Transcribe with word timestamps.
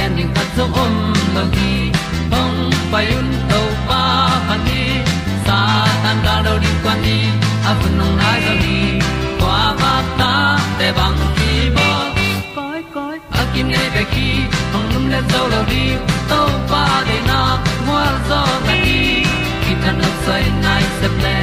pi 0.00 0.16
zo 0.16 0.24
gen 0.26 0.46
zo 0.56 0.64
om 0.82 0.94
lo 1.34 1.42
gi 1.54 1.92
hong 2.32 2.72
pai 2.92 3.06
un 3.18 3.28
to 3.50 3.60
pa 3.88 4.02
pa 4.48 4.56
ni 4.66 4.82
sa 5.46 5.58
tan 6.02 6.16
da 6.24 6.34
do 6.44 6.54
di 6.62 6.70
kwan 6.82 6.98
ni 7.04 7.18
a 7.68 7.72
bu 7.78 7.88
nong 7.98 8.16
nai 8.20 8.40
zo 8.46 8.54
ni 8.62 8.78
kwa 9.40 9.60
ba 9.80 9.92
ta 10.18 10.32
te 10.78 10.88
bang 10.98 11.20
ki 11.36 11.52
bo 11.76 11.88
koi 12.56 12.80
koi 12.94 13.16
a 13.40 13.42
kim 13.52 13.66
nei 13.74 13.88
be 13.94 14.02
ki 14.12 14.28
hong 14.72 14.88
lum 14.92 15.04
le 15.12 15.20
zo 15.32 15.42
lo 15.52 15.60
di 15.72 15.84
to 16.30 16.40
pa 16.70 16.84
de 17.08 17.18
na 17.28 17.40
mo 17.86 17.98
zo 18.28 18.40
ta 18.66 18.74
ni 18.84 19.24
ki 19.62 19.72
tan 19.82 19.94
no 20.00 20.08
sai 20.24 20.44
nai 20.64 20.84
se 21.00 21.08
ple 21.16 21.36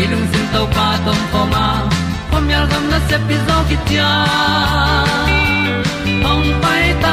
ilung 0.00 0.26
sin 0.32 0.46
to 0.54 0.62
pa 0.76 0.88
tom 1.04 1.20
ko 1.32 1.40
ma. 1.52 1.66
Pom 2.30 2.44
yal 2.52 2.66
gam 2.70 2.84
na 2.92 2.98
se 3.08 3.16
pi 3.26 3.36
zo 3.46 3.56
ki 3.68 3.76
tia 3.86 4.10
hong 6.26 6.48
pai 6.62 6.84
ta 7.02 7.12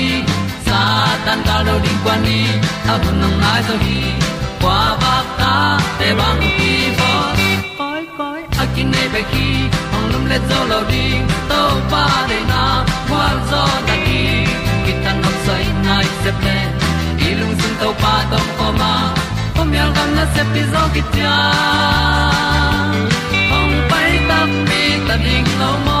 tan 1.25 1.39
cao 1.45 1.63
lo 1.63 1.79
đi 1.83 1.89
qua 2.03 2.17
đi, 2.25 2.45
ta 2.87 2.97
bu 2.97 3.11
nang 3.21 3.41
mai 3.41 3.61
zo 3.67 3.75
khi 3.85 4.01
qua 4.61 4.97
ba 5.01 5.15
ta 5.39 5.79
te 5.99 6.13
bang 6.19 6.41
ki 6.57 6.73
bo 6.99 7.11
koi 7.77 8.01
koi 8.17 8.41
a 8.61 8.65
kin 8.75 8.91
nei 8.91 9.07
be 9.13 9.21
ki 9.31 9.47
ong 9.95 10.07
lum 10.11 10.25
le 10.31 10.37
zo 10.49 10.59
lo 10.71 10.79
ding 10.91 11.27
to 11.49 11.61
pa 11.91 12.05
de 12.29 12.39
na 12.51 12.63
kwa 13.09 13.25
zo 13.51 13.63
ta 13.87 13.95
ki 14.05 14.21
ki 14.85 14.93
tan 15.03 15.21
nok 15.23 15.35
sai 15.45 15.65
nai 15.85 16.05
se 16.23 16.31
ple 16.39 16.57
lung 17.39 17.55
sun 17.61 17.73
to 17.81 17.89
pa 18.01 18.13
tom 18.31 18.47
ko 18.57 18.67
ma. 18.79 18.93
Pom 19.55 19.73
yal 19.77 19.89
gam 19.95 20.09
na 20.17 20.25
se 20.33 20.43
pi 20.53 20.61
zo 20.73 20.83
ki 20.93 21.01
tia 21.13 21.35
ong 23.57 23.75
pai 23.89 24.11
ta 24.29 24.39
mi 24.67 24.83
ta 25.07 25.15
ding 25.25 25.49
lo 25.61 25.71
mo 25.85 26.00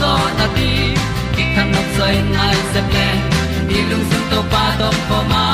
zo 0.00 0.12
na 0.38 0.46
ti 0.56 0.70
ki 1.34 1.44
kan 1.54 1.66
nok 1.74 1.88
sai 1.96 2.14
nai 2.36 2.56
se 2.72 2.80
ple 2.90 3.08
ni 3.68 3.78
lung 3.90 4.04
sun 4.10 4.22
to 4.30 4.40
pa 4.52 4.64
do 4.80 4.88
po 5.08 5.18
ma. 5.32 5.44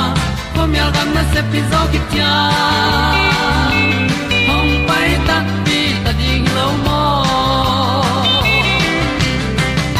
Po 0.53 0.61
mi 0.71 0.77
al 0.85 0.91
gam 0.95 1.09
na 1.15 1.23
se 1.33 1.41
pi 1.51 1.59
zo 1.71 1.81
ki 1.91 1.99
tia 2.11 2.33
hong 4.49 4.73
pai 4.87 5.09
ta 5.27 5.37
pi 5.65 5.79
ta 6.03 6.11
ding 6.21 6.45
lo 6.57 6.67
mo 6.85 7.01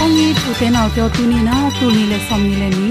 ong 0.03 0.13
ni 0.18 0.27
tu 0.41 0.51
te 0.59 0.68
nau 0.75 0.88
te 0.95 1.01
tu 1.15 1.24
ni 1.31 1.39
na? 1.50 1.56
Tu 1.77 1.85
ni 1.97 2.03
le 2.12 2.18
som 2.27 2.41
ni 2.47 2.56
le 2.62 2.69
ni. 2.80 2.89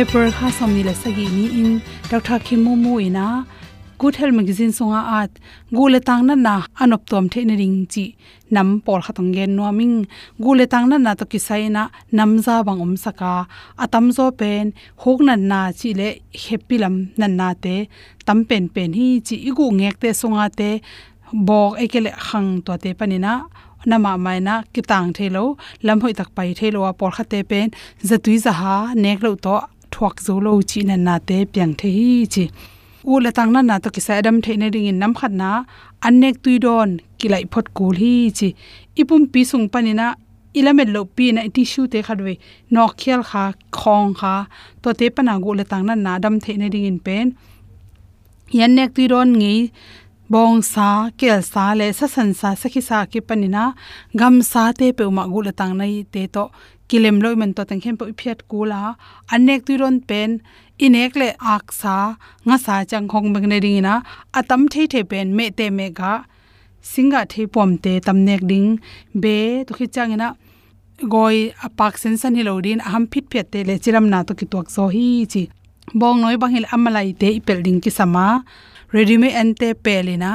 April 0.00 0.28
kha 0.36 0.48
som 0.58 0.70
ni 0.76 0.82
le 0.88 0.94
sagi 1.02 1.26
ni 1.36 1.44
in. 1.60 1.70
Dr 2.10 2.38
khimu 2.46 2.72
mu 2.84 2.92
ina 3.08 3.26
good 4.02 4.16
health 4.16 4.34
magazine 4.34 4.72
songa 4.78 5.00
at 5.18 5.32
gule 5.76 5.98
tang 6.08 6.22
na 6.28 6.34
na 6.46 6.54
anop 6.82 7.02
tom 7.10 7.24
the 7.32 7.40
ne 7.48 7.54
ring 7.60 7.76
chi 7.92 8.04
nam 8.54 8.68
por 8.84 8.98
khatong 9.06 9.30
gen 9.34 9.50
no 9.56 9.70
ming 9.78 9.96
gule 10.44 10.64
tang 10.72 10.86
na 10.90 10.96
na 11.06 11.12
to 11.20 11.24
kisai 11.32 11.62
na 11.76 11.82
nam 12.18 12.30
za 12.46 12.54
bang 12.66 12.80
om 12.84 12.94
saka 13.04 13.32
atam 13.84 14.06
zo 14.16 14.26
pen 14.40 14.72
hok 15.02 15.20
na 15.28 15.34
na 15.50 15.60
chi 15.78 15.90
le 16.00 16.08
happy 16.44 16.76
lam 16.82 16.96
na 17.18 17.26
na 17.38 17.48
te 17.64 17.76
tam 18.26 18.38
pen 18.48 18.64
pen 18.74 18.90
hi 18.98 19.08
chi 19.26 19.36
igu 19.48 19.66
ngek 19.78 19.96
te 20.02 20.08
songa 20.20 20.46
te 20.58 20.70
bok 21.46 21.72
ekele 21.84 22.10
khang 22.26 22.50
to 22.66 22.72
te 22.82 22.90
panina 22.98 23.32
nama 23.90 24.12
mai 24.24 24.38
na 24.48 24.54
kitang 24.74 25.08
thelo 25.16 25.44
lam 25.86 25.98
hoi 26.02 26.12
tak 26.18 26.30
pai 26.36 26.50
thelo 26.58 26.80
a 26.90 26.92
por 26.98 27.12
khate 27.16 27.40
pen 27.50 27.66
zatui 28.08 28.36
za 28.44 28.52
ha 28.60 28.76
nek 29.04 29.18
lo 29.24 29.30
to 29.44 29.56
thuak 29.92 30.16
zo 30.26 30.34
lo 30.46 30.52
chi 30.70 30.80
na 30.88 30.96
na 31.06 31.14
te 31.28 31.36
pyang 31.52 31.74
the 31.80 31.88
hi 31.96 32.10
chi 32.34 32.46
u 33.10 33.20
la 33.24 33.30
tang 33.36 33.50
na 33.54 33.60
na 33.68 33.78
to 33.84 33.88
kisa 33.94 34.12
adam 34.20 34.36
the 34.44 34.52
ne 34.60 34.68
ring 34.74 34.86
in 34.90 34.98
nam 35.02 35.12
khat 35.18 35.32
na 35.40 35.50
anek 36.06 36.36
tui 36.42 36.56
don 36.64 36.90
kilai 37.18 37.44
phot 37.52 37.66
kul 37.76 37.94
hi 38.02 38.14
chi 38.38 38.48
ipum 39.00 39.22
pi 39.32 39.40
sung 39.50 39.66
panina 39.72 40.06
ilamet 40.58 40.88
lo 40.94 41.00
pi 41.16 41.26
na 41.34 41.40
tissue 41.54 41.86
te 41.92 41.98
khadwe 42.06 42.34
nok 42.74 42.92
khial 43.00 43.20
kha 43.30 43.44
khong 43.78 44.10
kha 44.20 44.34
to 44.82 44.88
te 44.98 45.06
pana 45.16 45.34
gu 45.44 45.50
le 45.58 45.64
tang 45.70 45.84
na 45.88 45.94
na 46.06 46.12
dam 46.22 46.34
the 46.44 46.52
ne 46.60 46.66
ring 46.74 46.86
in 46.90 46.98
pen 47.06 47.26
yan 48.58 48.70
nek 48.76 48.90
tui 48.96 49.06
don 49.12 49.30
ngi 49.40 49.56
bong 50.32 50.58
sa 50.72 50.88
kel 51.18 51.40
sa 51.52 51.64
le 51.78 51.86
sa 51.98 52.06
san 52.14 52.30
sa 52.40 52.48
sakhi 52.60 52.82
sa 52.88 52.98
ki 53.12 53.20
panina 53.28 53.64
gam 54.20 54.34
sa 54.52 54.62
te 54.78 54.86
pe 54.96 55.04
ma 55.16 55.24
gu 55.32 55.40
le 55.46 55.52
tang 55.60 55.74
nai 55.80 55.94
te 56.12 56.22
to 56.34 56.44
kilem 56.88 57.16
loi 57.24 57.34
man 57.40 57.50
to 57.56 57.62
tang 57.68 57.80
khem 57.84 57.96
po 58.00 58.04
phiat 58.18 58.38
kula 58.50 58.80
anek 59.34 59.60
tu 59.66 59.72
ron 59.80 59.96
pen 60.08 60.30
inek 60.84 61.12
le 61.20 61.28
ak 61.54 61.70
sa 61.80 61.96
nga 62.46 62.56
sa 62.64 62.74
chang 62.90 63.06
khong 63.10 63.28
beng 63.34 63.46
ne 63.50 63.58
ring 63.64 63.80
na 63.86 63.94
atam 64.38 64.62
thei 64.72 64.86
the 64.92 65.00
pen 65.10 65.28
me 65.36 65.46
te 65.58 65.66
me 65.78 65.86
ga. 65.98 66.12
Singa 66.92 67.20
thei 67.32 67.46
pom 67.54 67.70
te 67.84 67.92
tamnek 68.06 68.42
ding. 68.50 68.68
Be, 69.22 69.36
to 69.66 69.72
khi 69.78 69.86
changena 69.94 70.28
goi 71.12 71.36
apak 71.66 71.94
sen 72.02 72.14
san 72.20 72.34
hilodin 72.38 72.80
aham 72.86 73.04
phit 73.12 73.24
phet 73.32 73.46
te 73.52 73.60
le 73.68 73.74
chiram 73.82 74.06
na 74.12 74.18
to 74.28 74.32
ki 74.38 74.46
tok 74.52 74.66
so 74.74 74.82
hi 74.94 75.06
chi. 75.32 75.42
Bong 76.00 76.18
noi 76.22 76.36
bang 76.42 76.52
hil 76.54 76.66
amalai 76.74 77.08
te 77.20 77.28
ipel 77.38 77.58
ding 77.66 77.80
ki 77.84 77.90
sama. 77.98 78.26
Ready 78.94 79.16
me 79.22 79.28
ante 79.40 79.68
pelina 79.84 80.32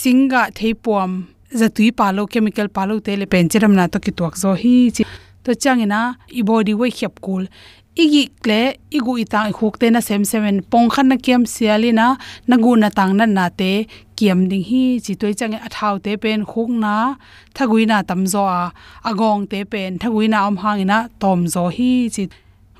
singa 0.00 0.42
thei 0.58 0.72
pom 0.84 1.10
zatui 1.60 1.88
palo 2.00 2.22
chemical 2.32 2.68
palo 2.76 2.94
te 3.06 3.12
le 3.20 3.26
pen 3.32 3.48
chiram 3.50 3.72
na 3.78 3.84
to 3.92 3.98
ki 4.04 4.12
tok 4.18 4.34
zo 4.42 4.50
hi 4.62 4.74
chi. 4.96 5.04
To 5.44 5.50
changena 5.62 6.00
i 6.38 6.42
body 6.48 6.74
we 6.80 6.88
khep 6.98 7.14
kul 7.24 7.44
igi 8.02 8.24
kle, 8.42 8.62
igu 8.96 9.12
itang 9.24 9.52
khuk 9.58 9.74
te 9.80 9.86
na 9.90 10.00
sem 10.08 10.22
semen 10.30 10.56
pong 10.70 10.88
khan 10.94 11.06
na 11.10 11.16
kiam 11.24 11.42
sialina 11.54 12.06
nagu 12.50 12.72
na 12.82 12.88
tang 12.98 13.12
na 13.18 13.24
na 13.26 13.46
te. 13.60 13.72
Kiam 14.16 14.40
ding 14.50 14.64
hi 14.70 14.84
chi 15.04 15.12
toi 15.20 15.32
e 15.44 15.58
a 15.66 15.68
thau 15.76 15.94
te 16.04 16.12
pen 16.22 16.40
khuk 16.50 16.70
na 16.84 16.94
thagui 17.56 17.82
na 17.90 17.96
tam 18.08 18.22
zo 18.32 18.42
a. 18.60 18.62
Agong 19.08 19.42
te 19.50 19.58
pen 19.72 19.98
thagui 20.02 20.26
na 20.32 20.38
om 20.48 20.56
hangina 20.62 20.98
e 21.06 21.08
tom 21.22 21.40
zo 21.54 21.64
hi 21.76 21.90
chi 22.14 22.22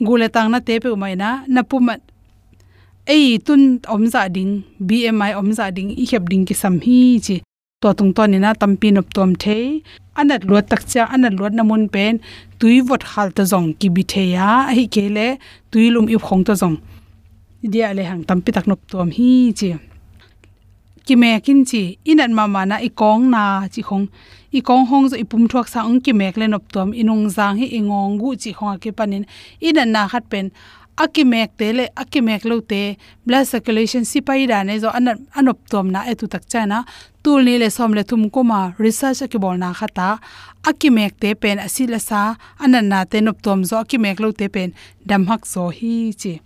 gule 0.06 0.26
tang 0.34 0.48
na 0.52 0.58
te 0.66 0.74
pe 0.82 0.88
umai 0.96 1.14
na 1.22 1.30
na 1.54 1.62
pumat 1.70 2.00
ei, 3.06 3.38
tun 3.46 3.80
om 3.94 4.06
za 4.06 4.28
ding 4.28 4.62
bmi 4.80 5.34
om 5.40 5.52
za 5.52 5.70
ding, 5.70 5.90
i 6.02 6.04
khep 6.10 6.24
ding 6.30 6.44
ki 6.48 6.54
sam 6.54 6.80
hi 6.80 7.20
chi 7.26 7.36
to 7.84 7.92
tung 7.98 8.12
to 8.16 8.22
ni 8.32 8.38
na 8.44 8.50
tampi 8.60 8.88
nop 8.96 9.08
tom 9.16 9.30
the 9.42 9.56
anat 10.16 10.42
lo 10.48 10.60
tak 10.70 10.82
cha, 10.90 11.02
anat 11.14 11.34
lo 11.40 11.46
namun 11.48 11.82
pen. 11.94 12.14
Tui 12.58 12.80
vot 12.88 13.02
hal 13.12 13.28
ta 13.36 13.42
jong 13.50 13.68
ki 13.80 13.88
bi 13.94 14.02
the 14.12 14.24
ya. 14.36 14.48
Hi 14.76 14.84
ke 14.94 15.04
le, 15.16 15.26
tui 15.70 15.90
lum 15.94 16.06
i 16.14 16.16
khong 16.26 16.44
ta 16.46 16.54
jong 16.60 16.76
dia 17.72 17.88
le 17.96 18.02
hang 18.10 18.22
tampi 18.28 18.50
tak 18.56 18.66
nop 18.68 18.80
tom 18.90 19.08
hi 19.16 19.52
chi. 19.58 19.68
Ki 21.06 21.14
me 21.20 21.30
kin 21.44 21.60
chi 21.70 21.82
inan 22.10 22.32
ma 22.38 22.44
ma 22.54 22.62
na 22.70 22.76
i 22.88 22.88
kong 23.00 23.22
na 23.34 23.42
chi 23.72 23.82
khong. 23.88 24.06
I 24.58 24.60
kong 24.68 24.84
hong 24.90 25.04
zo 25.10 25.16
ipum 25.24 25.44
thuak 25.50 25.66
sa 25.72 25.80
ong 25.88 26.00
ki 26.04 26.12
mek 26.20 26.36
le 26.40 26.46
nop 26.48 26.64
tom 26.74 26.88
inung 27.00 27.24
jang 27.36 27.56
hi 27.60 27.66
ingong 27.78 28.16
gu 28.20 28.28
chi 28.42 28.50
khong 28.58 28.78
ke 28.82 28.90
panin. 28.98 29.24
Inan 29.68 29.88
na 29.94 30.08
khat 30.12 30.24
pen 30.32 30.46
akimek 30.96 31.56
te 31.58 31.72
le, 31.72 31.88
akimek 31.96 32.44
lo 32.44 32.60
te. 32.60 32.96
Blood 33.26 33.46
circulation 33.46 34.04
sipai 34.04 34.46
da 34.46 34.62
ne 34.62 34.78
zo 34.78 34.88
an 34.88 35.26
anop 35.34 35.58
tom 35.70 35.90
na 35.90 36.04
etu 36.10 36.28
tak 36.28 36.48
cha 36.48 36.64
na. 36.66 36.84
Tul 37.22 37.44
ni 37.44 37.58
le 37.58 37.70
som 37.70 37.94
le 37.94 38.04
thum 38.04 38.30
ko 38.30 38.42
ma 38.42 38.72
research 38.78 39.24
ki 39.30 39.38
bol 39.38 39.58
na 39.58 39.72
khata 39.72 40.18
akimek 40.62 41.18
te 41.20 41.34
pen 41.34 41.58
asila 41.58 42.00
sa. 42.00 42.36
Anan 42.60 42.88
na 42.88 43.04
te 43.04 43.20
nop 43.20 43.42
tom 43.42 43.64
zo 43.64 43.76
akimek 43.82 44.20
lo 44.20 44.32
te 44.32 44.48
pen. 44.48 44.74
Dam 45.06 45.26
hak 45.26 45.46
zo 45.46 45.68
hi 45.68 46.12
chi. 46.12 46.40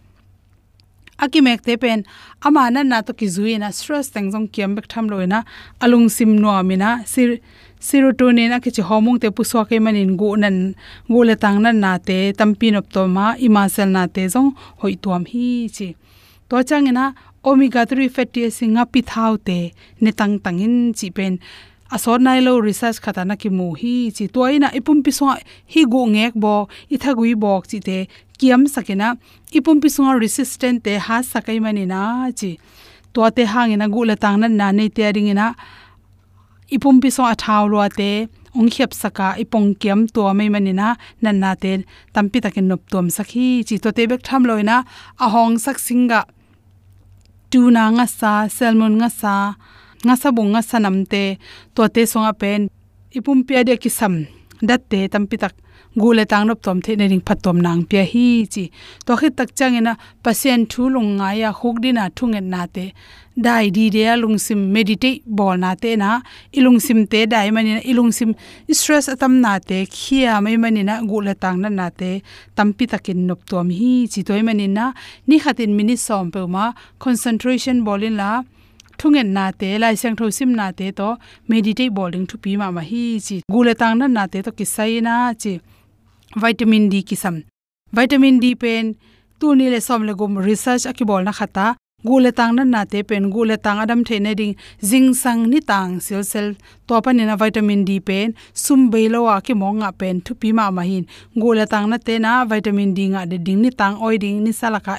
Akimek 1.18 1.64
te 1.66 1.76
pen. 1.76 2.04
Ama 2.46 2.70
na 2.70 2.82
na 2.82 3.02
to 3.02 3.12
ki 3.12 3.26
zuina 3.26 3.72
stress 3.72 4.10
tang 4.14 4.30
jong 4.32 4.48
kiam 4.48 4.76
bek 4.76 4.88
tham 4.88 5.08
loina 5.10 5.42
e 5.42 5.46
alung 5.84 6.08
sim 6.08 6.36
no 6.40 6.50
amina 6.50 7.00
e 7.02 7.06
sir 7.06 7.38
serotonin 7.80 8.52
a 8.52 8.60
kichi 8.60 8.82
hormone 8.82 9.20
te 9.20 9.28
puswa 9.30 9.64
ke 9.68 9.78
manin 9.80 10.16
gu 10.16 10.36
nan, 10.36 10.74
gu 11.08 11.24
le 11.28 11.36
tang 11.36 11.62
nan 11.62 11.80
na 11.80 11.98
te, 11.98 12.32
tampin 12.38 12.76
op 12.80 12.90
to 12.92 13.06
ma 13.06 13.34
ima 13.38 13.68
sel 13.68 13.88
na 13.88 14.06
te 14.06 14.26
zong, 14.34 14.50
hoi 14.80 14.94
tuam 15.02 15.24
hi 15.32 15.68
chi. 15.76 15.88
To 16.48 16.56
changena 16.68 17.14
omega 17.44 17.84
3 17.86 18.08
fatty 18.08 18.44
acid 18.48 18.70
nga 18.74 18.84
pi 18.92 19.00
thau 19.02 19.36
te, 19.36 19.58
ne 20.00 20.10
tang 20.12 20.38
tangin 20.44 20.92
chi 20.98 21.10
pen. 21.10 21.38
Asor 21.94 22.18
nai 22.20 22.40
lo 22.40 22.58
research 22.60 23.00
khata 23.00 23.24
na 23.24 23.34
ki 23.42 23.48
mu 23.48 23.72
hi 23.80 24.10
chi. 24.16 24.24
Toina 24.34 24.68
ipum 24.78 24.98
pi 25.04 25.10
so 25.18 25.26
hi 25.72 25.82
gu 25.92 26.02
ngek 26.14 26.34
bo, 26.42 26.68
i 26.94 26.96
thagui 27.02 27.32
bok 27.44 27.62
chi 27.70 27.78
te. 27.88 27.98
Kiam 28.38 28.66
sakena 28.74 29.16
ipum 29.58 29.80
pi 29.82 29.88
so 29.88 30.04
resistant 30.24 30.84
te 30.84 30.98
ha 31.06 31.22
sakai 31.22 31.58
mani 31.64 31.84
na 31.86 32.30
chi. 32.38 32.58
To 33.14 33.30
te 33.36 33.44
hangina 33.52 33.86
gu 33.94 34.04
le 34.04 34.16
tang 34.16 34.40
nan 34.40 34.56
na 34.60 34.70
ne 34.70 34.88
te 34.88 35.02
ringina 35.16 35.54
ipum 36.74 36.96
pi 37.02 37.08
so 37.16 37.22
athaw 37.32 37.64
lo 37.72 37.78
te 37.98 38.10
ong 38.58 38.70
khep 38.74 38.90
saka 39.02 39.26
ipong 39.42 39.68
kiam 39.80 40.00
to 40.14 40.22
mai 40.38 40.48
manina 40.54 40.88
nan 41.22 41.36
na 41.42 41.50
te 41.62 41.72
tampi 42.14 42.38
takin 42.44 42.66
nop 42.70 42.82
tom 42.92 43.06
sakhi. 43.16 43.48
Chi 43.66 43.74
to 43.84 43.88
te 43.96 44.02
bek 44.10 44.22
tham 44.28 44.42
loina 44.48 44.76
a 45.24 45.26
hong 45.34 45.56
sak 45.64 45.78
singa. 45.86 46.20
Tuna 47.50 47.84
nga 47.96 48.06
sa 48.18 48.32
salmon 48.56 48.94
nga 49.00 49.08
sa 49.20 49.34
nga 50.06 50.14
sa 50.20 50.28
bung 50.36 50.50
nga 50.54 50.62
sanam 50.70 50.96
te 51.12 51.22
to 51.74 51.82
te 51.94 52.02
songa 52.12 52.32
pen. 52.40 52.60
Ipum 53.18 53.38
pia 53.46 53.60
de 53.68 53.74
ki 53.82 53.90
sam 53.98 54.14
dat 54.68 54.82
te 54.90 54.98
tampi 55.12 55.36
tak 55.42 55.54
gule 55.98 56.24
tang 56.24 56.46
nop 56.46 56.62
tom 56.62 56.80
the 56.80 56.96
ne 56.96 57.08
ring 57.08 57.20
phatom 57.20 57.60
nang 57.60 57.84
pia 57.84 58.02
hi 58.12 58.46
chi. 58.54 58.70
To 59.06 59.16
khit 59.16 59.36
tak 59.36 59.54
changena 59.58 59.96
pasien 60.24 60.66
thu 60.70 60.88
lung 60.88 61.16
nga 61.18 61.28
ya 61.42 61.50
khuk 61.52 61.80
dina 61.82 62.10
thungen 62.16 62.46
na 62.54 62.66
te. 62.66 62.92
Dai 63.36 63.70
di 63.70 63.84
re 63.94 64.16
lung 64.16 64.38
sim 64.38 64.60
meditate 64.72 65.22
bol 65.24 65.56
na 65.56 65.74
te 65.74 65.96
na. 65.96 66.20
Ilung 66.58 66.80
sim 66.80 67.06
te 67.06 67.26
dai 67.26 67.50
mani 67.50 67.74
na. 67.74 67.80
Ilung 67.90 68.12
sim 68.12 68.34
stress 68.70 69.08
atam 69.08 69.40
na 69.40 69.58
te. 69.58 69.86
Khia 69.86 70.40
mai 70.42 70.56
mani 70.56 70.82
na 70.82 71.00
gule 71.10 71.34
tang 71.42 71.60
na 71.62 71.68
na 71.68 71.88
te. 71.90 72.10
Tampi 72.56 72.84
takin 72.92 73.26
nop 73.28 73.40
tom 73.50 73.70
hi 73.70 73.92
chi 74.12 74.22
toy 74.22 74.42
mani 74.42 74.66
na. 74.66 74.92
Ni 75.28 75.38
khatin 75.38 75.76
mini 75.76 75.96
som 75.96 76.30
pe 76.30 76.40
ma. 76.54 76.72
Concentration 76.98 77.84
bolin 77.86 78.16
la. 78.16 78.42
Thungen 78.98 79.28
na 79.36 79.52
te. 79.52 79.78
Lai 79.78 79.94
sang 79.94 80.16
tho 80.16 80.30
sim 80.30 80.50
na 80.58 80.72
te 80.72 80.90
to. 80.90 81.08
Meditate 81.48 81.94
bowling 81.96 82.26
thu 82.26 82.36
pi 82.44 82.56
ma 82.56 82.70
ma 82.76 82.82
hi 82.90 83.02
chi. 83.26 83.36
Gule 83.54 83.74
tang 83.80 83.98
na 83.98 84.06
na 84.06 84.26
te 84.26 84.42
to 84.42 84.50
kisai 84.58 85.00
na 85.00 85.32
chi 85.42 85.60
vitamin 86.36 86.88
d 86.88 87.02
kisam. 87.02 87.44
Vitamin 87.92 88.38
d 88.40 88.54
pen 88.54 88.94
tu 89.40 89.54
ni 89.54 89.70
le 89.70 89.80
som 89.80 90.02
le 90.02 90.14
gum 90.14 90.36
research 90.38 90.84
akibol 90.84 91.24
na 91.24 91.32
khata, 91.32 91.76
gule 92.04 92.30
tang 92.32 92.54
na 92.56 92.64
na 92.64 92.84
te 92.84 93.02
pen, 93.02 93.30
gule 93.30 93.56
tang 93.56 93.78
adam 93.78 94.04
the 94.04 94.20
ne 94.20 94.34
ding 94.34 94.54
jing 94.82 95.14
sang 95.14 95.48
ni 95.50 95.60
tang 95.60 96.00
sel 96.00 96.22
sel 96.24 96.54
to 96.86 97.00
pa 97.00 97.12
ni 97.12 97.24
na 97.24 97.36
vitamin 97.36 97.84
d 97.84 98.00
pen, 98.00 98.34
sum 98.52 98.90
be 98.90 99.08
lo 99.08 99.22
wa 99.22 99.40
ki 99.40 99.54
monga 99.54 99.90
pen, 99.92 100.20
thu 100.20 100.34
pi 100.34 100.52
ma 100.52 100.70
ma 100.70 100.82
hin. 100.82 101.06
Gule 101.34 101.64
tang 101.66 101.88
na 101.88 101.96
te 101.96 102.18
na 102.18 102.44
vitamin 102.44 102.92
d 102.94 103.08
nga 103.12 103.24
de 103.26 103.38
ding 103.38 103.60
ni 103.62 103.70
tang, 103.70 103.96
oi 104.02 104.16
ding 104.18 104.44
ni 104.44 104.52
salaka 104.52 104.98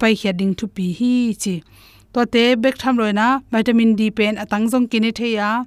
pai 0.00 0.14
khia 0.14 0.32
ding 0.36 0.54
thu 0.54 0.66
pi 0.66 0.92
hi 0.98 1.12
chi. 1.42 1.62
To 2.12 2.26
te 2.26 2.44
bek 2.62 2.76
tham 2.80 2.96
loina 3.00 3.40
vitamin 3.52 3.96
d 3.98 4.10
pen 4.10 4.34
atang 4.42 4.68
jong 4.70 4.86
kini 4.90 5.10
theya 5.18 5.64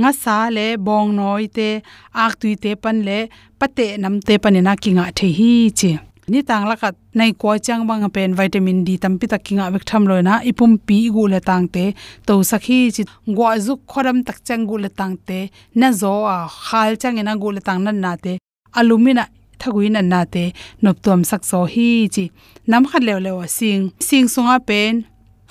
nga 0.00 0.10
sa 0.12 0.36
le, 0.56 0.66
bong 0.86 1.16
noi 1.18 1.48
te, 1.56 1.82
ak 2.24 2.32
tui 2.40 2.54
te 2.62 2.70
pan 2.82 3.02
le 3.08 3.18
pate 3.60 3.86
nam 4.02 4.14
te 4.26 4.34
panina 4.42 4.72
kinga 4.82 5.04
the 5.18 5.28
hi 5.38 5.50
chi 5.78 5.90
ni 6.32 6.40
tang 6.48 6.64
la 6.70 6.74
kat 6.82 6.94
nai 7.18 7.30
ko 7.42 7.56
chang 7.66 7.82
bang 7.88 8.04
pen 8.14 8.30
vitamin 8.38 8.78
d 8.86 8.96
tam 9.02 9.14
pi 9.20 9.26
tak 9.32 9.42
kinga 9.46 9.64
bek 9.74 9.84
tham 9.90 10.02
loina 10.10 10.34
ipum 10.50 10.72
pi 10.86 10.98
gu 11.14 11.22
le 11.32 11.40
tang 11.48 11.64
te 11.74 11.84
to 12.26 12.34
sakhi 12.50 12.78
chi 12.94 13.02
gwa 13.36 13.50
zu 13.64 13.72
khoram 13.90 14.18
tak 14.26 14.38
chang 14.46 14.62
gu 14.68 14.76
le 14.84 14.90
tang 14.98 15.14
te 15.28 15.38
na 15.80 15.88
zo 16.00 16.12
a 16.36 16.38
khal 16.66 16.90
chang 17.02 17.20
ina 17.20 17.32
gu 17.42 17.48
le 17.56 17.60
tang 17.68 17.80
nan 17.86 17.98
na 18.04 18.12
te 18.24 18.32
alumina 18.78 19.24
thagui 19.60 19.86
nan 19.94 20.06
na 20.12 20.20
te 20.34 20.44
nop 20.82 20.96
tom 21.04 21.20
sak 21.30 21.42
so 21.50 21.60
hi 21.74 21.88
chi 22.14 22.24
nam 22.70 22.82
khat 22.90 23.02
lew 23.08 23.18
lew 23.26 23.38
sing 23.58 23.82
sing 24.08 24.26
sunga 24.34 24.56
pen 24.68 24.94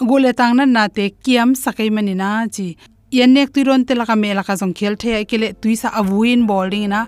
gule 0.09 0.31
tang 0.39 0.53
na 0.57 0.63
na 0.75 0.83
te 0.95 1.05
kiam 1.23 1.49
sakai 1.63 1.89
mani 1.95 2.13
na 2.23 2.29
chi 2.55 2.67
yan 3.17 3.29
nek 3.35 3.49
tu 3.53 3.59
ron 3.67 3.81
te 3.87 3.93
laka 3.99 4.15
me 4.21 4.29
laka 4.39 4.53
jong 4.59 4.73
khel 4.77 4.93
the 5.01 5.09
akele 5.21 5.47
tuisa 5.61 5.89
avuin 5.99 6.41
bowling 6.49 6.87
na 6.93 6.99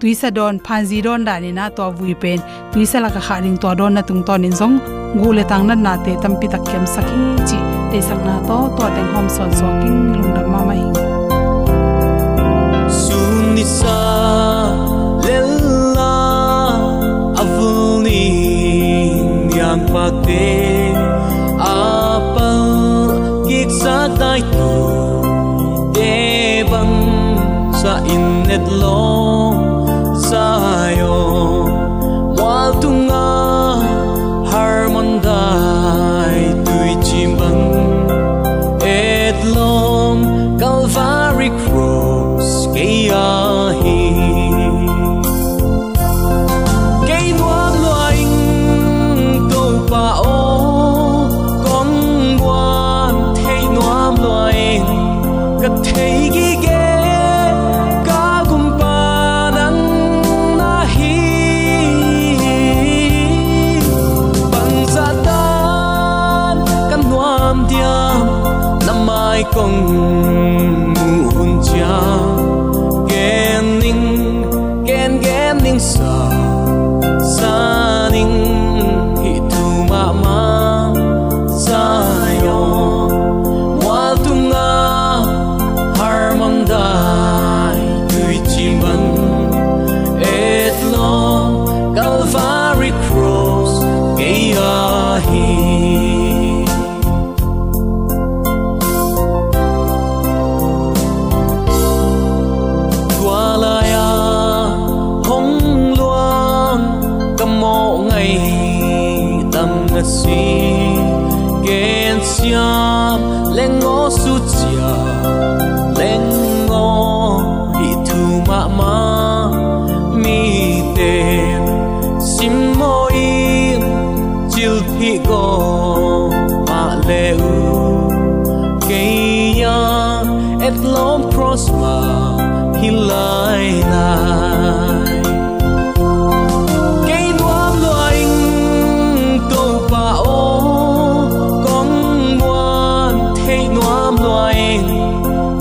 tuisa 0.00 0.28
don 0.30 0.58
phanji 0.66 0.98
don 1.06 1.24
da 1.28 1.34
ni 1.44 1.50
na 1.58 1.64
to 1.76 1.84
vui 1.98 2.14
pen 2.22 2.38
tuisa 2.72 2.98
la 3.04 3.10
ka 3.14 3.34
ring 3.44 3.58
to 3.62 3.70
don 3.78 3.92
na 3.96 4.02
tung 4.08 4.22
ton 4.28 4.44
in 4.48 4.54
jong 4.58 4.76
gule 5.20 5.42
tang 5.50 5.64
na 5.68 5.74
na 5.86 5.92
te 6.04 6.12
tampi 6.22 6.46
tak 6.52 6.62
kem 6.70 6.84
sakhi 6.94 7.22
chi 7.48 7.58
te 7.90 7.98
sang 8.08 8.22
na 8.28 8.34
to 8.48 8.58
to 8.76 8.84
teng 8.96 9.10
hom 9.14 9.26
son 9.36 9.50
so 9.58 9.66
king 9.80 10.00
lung 10.14 10.30
da 10.36 10.42
ma 10.52 10.60
mai 10.68 10.82
sun 13.02 13.34
ni 13.56 13.64
sa 13.78 13.98
lella 15.26 16.14
avuni 17.42 18.24
yang 19.58 19.82
pa 19.92 20.04
te 20.26 20.44
sa 23.82 24.08
tai 24.20 24.40
tu 24.52 24.70
de 25.94 26.14
bang 26.70 26.96
sa 27.80 27.92
in 28.14 28.24
net 28.48 28.64
long 28.82 29.27
sa 30.28 30.77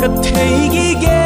끝에 0.08 0.66
이기게 0.66 1.17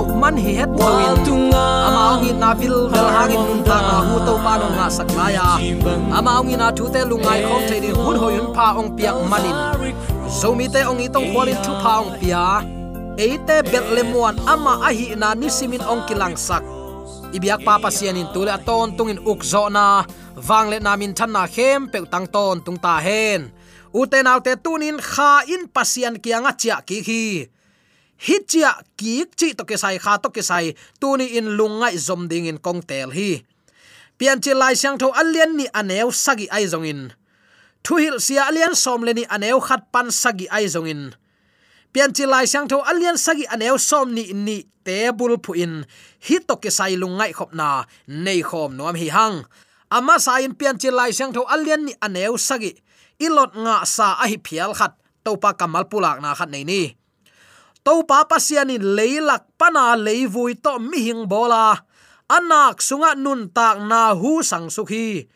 hau 0.00 0.16
man 0.16 0.36
hi 0.36 0.52
het 0.56 0.70
tunga 1.26 1.64
ama 1.86 2.00
ong 2.16 2.24
in 2.28 2.36
na 2.40 2.50
vil 2.56 2.88
vel 2.92 3.08
hangin 3.16 3.40
nun 3.48 3.60
ta 3.68 3.76
na 3.84 3.96
hu 4.06 4.16
to 4.26 4.34
pa 4.44 4.52
no 4.60 4.66
nga 4.76 4.86
sak 4.96 5.08
la 5.18 5.26
ya. 5.36 5.48
Ama 6.16 6.30
ong 6.40 6.52
in 6.52 6.58
na 6.62 6.68
thu 6.72 6.88
te 6.94 7.04
lungai 7.10 7.40
khom 7.44 7.62
the 7.68 7.76
din 7.84 7.94
hun 7.94 8.16
hoi 8.16 8.40
un 8.40 8.48
pa 8.56 8.66
ong 8.80 8.96
piak 8.96 9.16
manin 9.30 9.56
so 10.40 10.54
mi 10.58 10.66
te 10.74 10.80
ong 10.90 11.00
i 11.04 11.08
tong 11.14 11.28
kwalin 11.32 11.58
thu 11.64 11.72
pa 11.84 11.92
ong 12.02 12.12
pia. 12.20 12.44
Eite 13.20 13.56
bet 13.70 13.86
lemuan 13.96 14.40
ama 14.48 14.80
ahi 14.88 15.12
na 15.20 15.28
nisimin 15.36 15.84
ong 15.92 16.02
kilang 16.08 16.36
sak 16.46 16.64
ibyak 17.36 17.60
pa 17.66 17.76
pasianin 17.84 18.28
tule 18.32 18.50
aton 18.56 18.96
tungin 18.96 19.20
ukzo 19.20 19.68
na. 19.68 20.04
Wangle 20.48 20.80
namin 20.80 21.12
than 21.12 21.30
na 21.36 21.44
khem 21.44 21.92
pe 21.92 21.98
tang 22.12 22.26
ton 22.34 22.56
tung 22.64 22.80
ta 22.80 22.96
hen 23.06 23.52
uten 23.92 24.24
tunin 24.64 24.96
kha 24.96 25.44
in 25.54 25.68
pasian 25.74 26.14
kianga 26.22 26.52
chia 26.60 26.76
ki 26.88 26.98
hi 27.08 27.24
hichia 28.26 28.72
ki 28.96 29.24
chi 29.38 29.52
to 29.56 29.64
ke 29.64 29.76
sai, 29.80 29.96
kha 29.98 30.18
to 30.20 30.28
ke 30.28 30.42
sai 30.44 30.76
tuni 31.00 31.26
in 31.38 31.56
lungai 31.56 31.96
zom 31.96 32.28
ding 32.28 32.46
in 32.46 32.58
kong 32.58 32.82
tel 32.84 33.10
hi. 33.16 33.42
Pian 34.20 34.36
chi 34.44 34.52
lai 34.52 34.76
sang 34.76 35.00
tho 35.00 35.08
alian 35.16 35.56
ni 35.56 35.64
aneu 35.72 36.12
sagi 36.12 36.44
ai 36.52 36.68
zong 36.68 36.84
in. 36.84 37.00
Thu 37.80 37.96
hil 37.96 38.20
sia 38.20 38.52
alian 38.52 38.76
som 38.76 39.00
le 39.00 39.16
ni 39.16 39.24
aneu 39.24 39.56
khat 39.64 39.88
pan 39.88 40.12
sagi 40.12 40.44
ai 40.52 40.68
zong 40.68 40.84
in. 40.92 41.02
Pian 41.88 42.12
chi 42.12 42.28
lai 42.28 42.44
sang 42.44 42.68
tho 42.68 42.84
alian 42.84 43.16
sagi 43.16 43.48
aneu 43.48 43.80
som 43.80 44.12
ni 44.12 44.28
ni 44.36 44.68
tebul 44.84 45.40
phu 45.40 45.56
in. 45.56 45.88
Hi 46.20 46.36
to 46.44 46.60
ke 46.60 46.68
sai 46.68 47.00
lungai 47.00 47.32
khop 47.32 47.56
na, 47.56 47.88
nei 48.06 48.44
khom 48.44 48.76
nom 48.76 48.92
hi 48.92 49.08
hang. 49.08 49.48
Ama 49.88 50.20
sa 50.20 50.36
in 50.44 50.52
pian 50.52 50.76
chi 50.76 50.92
lai 50.92 51.16
sang 51.16 51.32
tho 51.32 51.48
alian 51.48 51.88
ni 51.88 51.96
aneu 52.04 52.36
sagi 52.36 52.76
ilot 53.16 53.56
nga 53.56 53.88
sa 53.88 54.20
a 54.20 54.28
hi 54.28 54.36
phial 54.36 54.76
khat, 54.76 55.00
topa 55.24 55.56
kamal 55.56 55.88
pulak 55.88 56.20
na 56.20 56.36
khat 56.36 56.52
nei 56.52 56.68
ni 56.68 56.99
to 57.90 58.06
pa 58.06 58.22
pasiani 58.22 58.78
leilak 58.78 59.50
pana 59.58 59.98
leivui 59.98 60.54
to 60.62 60.78
mi 60.78 61.10
hing 61.10 61.26
bola. 61.26 61.74
Anak 62.30 62.78
sunga 62.78 63.18
nun 63.18 63.50
tak 63.50 63.82
na 63.82 64.14
hu 64.14 64.46
sang 64.46 64.70
sukhi. 64.70 65.26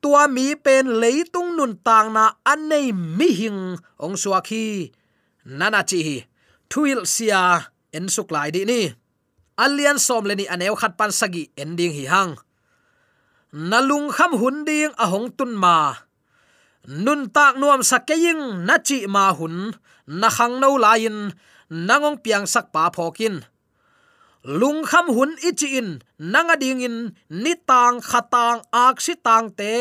Tua 0.00 0.24
mi 0.24 0.56
pen 0.56 0.96
leitung 0.96 1.60
nun 1.60 1.76
tak 1.84 2.08
na 2.08 2.40
anei 2.40 2.96
mi 2.96 3.28
hing 3.36 3.76
ong 4.00 4.16
suakhi 4.16 4.88
nana 5.44 5.84
chi 5.84 6.00
hi 6.00 6.16
thuil 6.72 7.04
sia 7.04 7.68
en 7.92 8.08
suk 8.08 8.32
lai 8.32 8.48
di 8.48 8.64
ni. 8.64 8.88
Alian 9.60 10.00
som 10.00 10.24
leni 10.24 10.48
aneu 10.48 10.72
khat 10.80 10.96
pan 10.96 11.12
sagi 11.12 11.52
ending 11.60 11.92
hi 11.92 12.08
hang. 12.08 12.32
Nalung 13.52 14.08
kham 14.08 14.40
hun 14.40 14.64
ding 14.64 14.96
a 14.96 15.04
hong 15.04 15.28
tun 15.36 15.52
ma. 15.52 15.92
Nun 16.88 17.28
tak 17.28 17.60
nuam 17.60 17.84
sakeying 17.84 18.64
na 18.64 18.80
chi 18.80 19.04
ma 19.04 19.36
hun. 19.36 19.76
Na 20.08 20.32
khang 20.32 20.64
no 20.64 20.80
lain. 20.80 21.36
Nangong 21.70 22.18
piang 22.18 22.46
sak 22.50 22.74
pa 22.74 22.90
phokin 22.90 23.46
lung 24.42 24.82
kham 24.90 25.06
hun 25.16 25.36
ichi 25.48 25.78
in 25.78 25.88
nanga 26.18 26.56
ding 26.62 26.82
in 26.82 26.96
ni 27.42 27.54
tang 27.68 28.00
khatang 28.00 28.58
ak 28.72 28.96
si 29.04 29.14
tang 29.26 29.46
te 29.58 29.72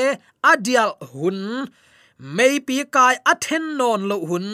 adial 0.52 0.92
hun 1.12 1.40
mei 2.36 2.60
pi 2.68 2.78
kai 2.96 3.16
athen 3.32 3.66
non 3.80 4.02
lo 4.10 4.18
hun 4.30 4.48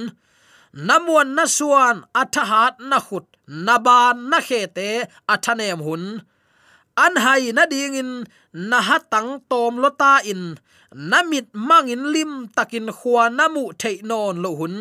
namuan 0.87 1.29
na 1.35 1.45
suan 1.57 1.97
athahat 2.21 2.73
na 2.89 2.97
khut 3.07 3.25
naban 3.65 4.15
na 4.29 4.39
khete 4.47 4.89
athanem 5.33 5.79
hun 5.87 6.03
an 7.03 7.13
hai 7.23 7.51
na 7.57 7.63
ding 7.73 7.95
in 8.01 8.11
na 8.69 8.79
hatang 8.87 9.31
tom 9.49 9.73
lota 9.83 10.13
in 10.31 10.43
namit 11.09 11.47
mangin 11.67 12.03
lim 12.13 12.31
takin 12.55 12.87
khuwa 12.97 13.23
namu 13.37 13.63
thei 13.81 13.97
non 14.09 14.35
lo 14.43 14.51
hun 14.59 14.75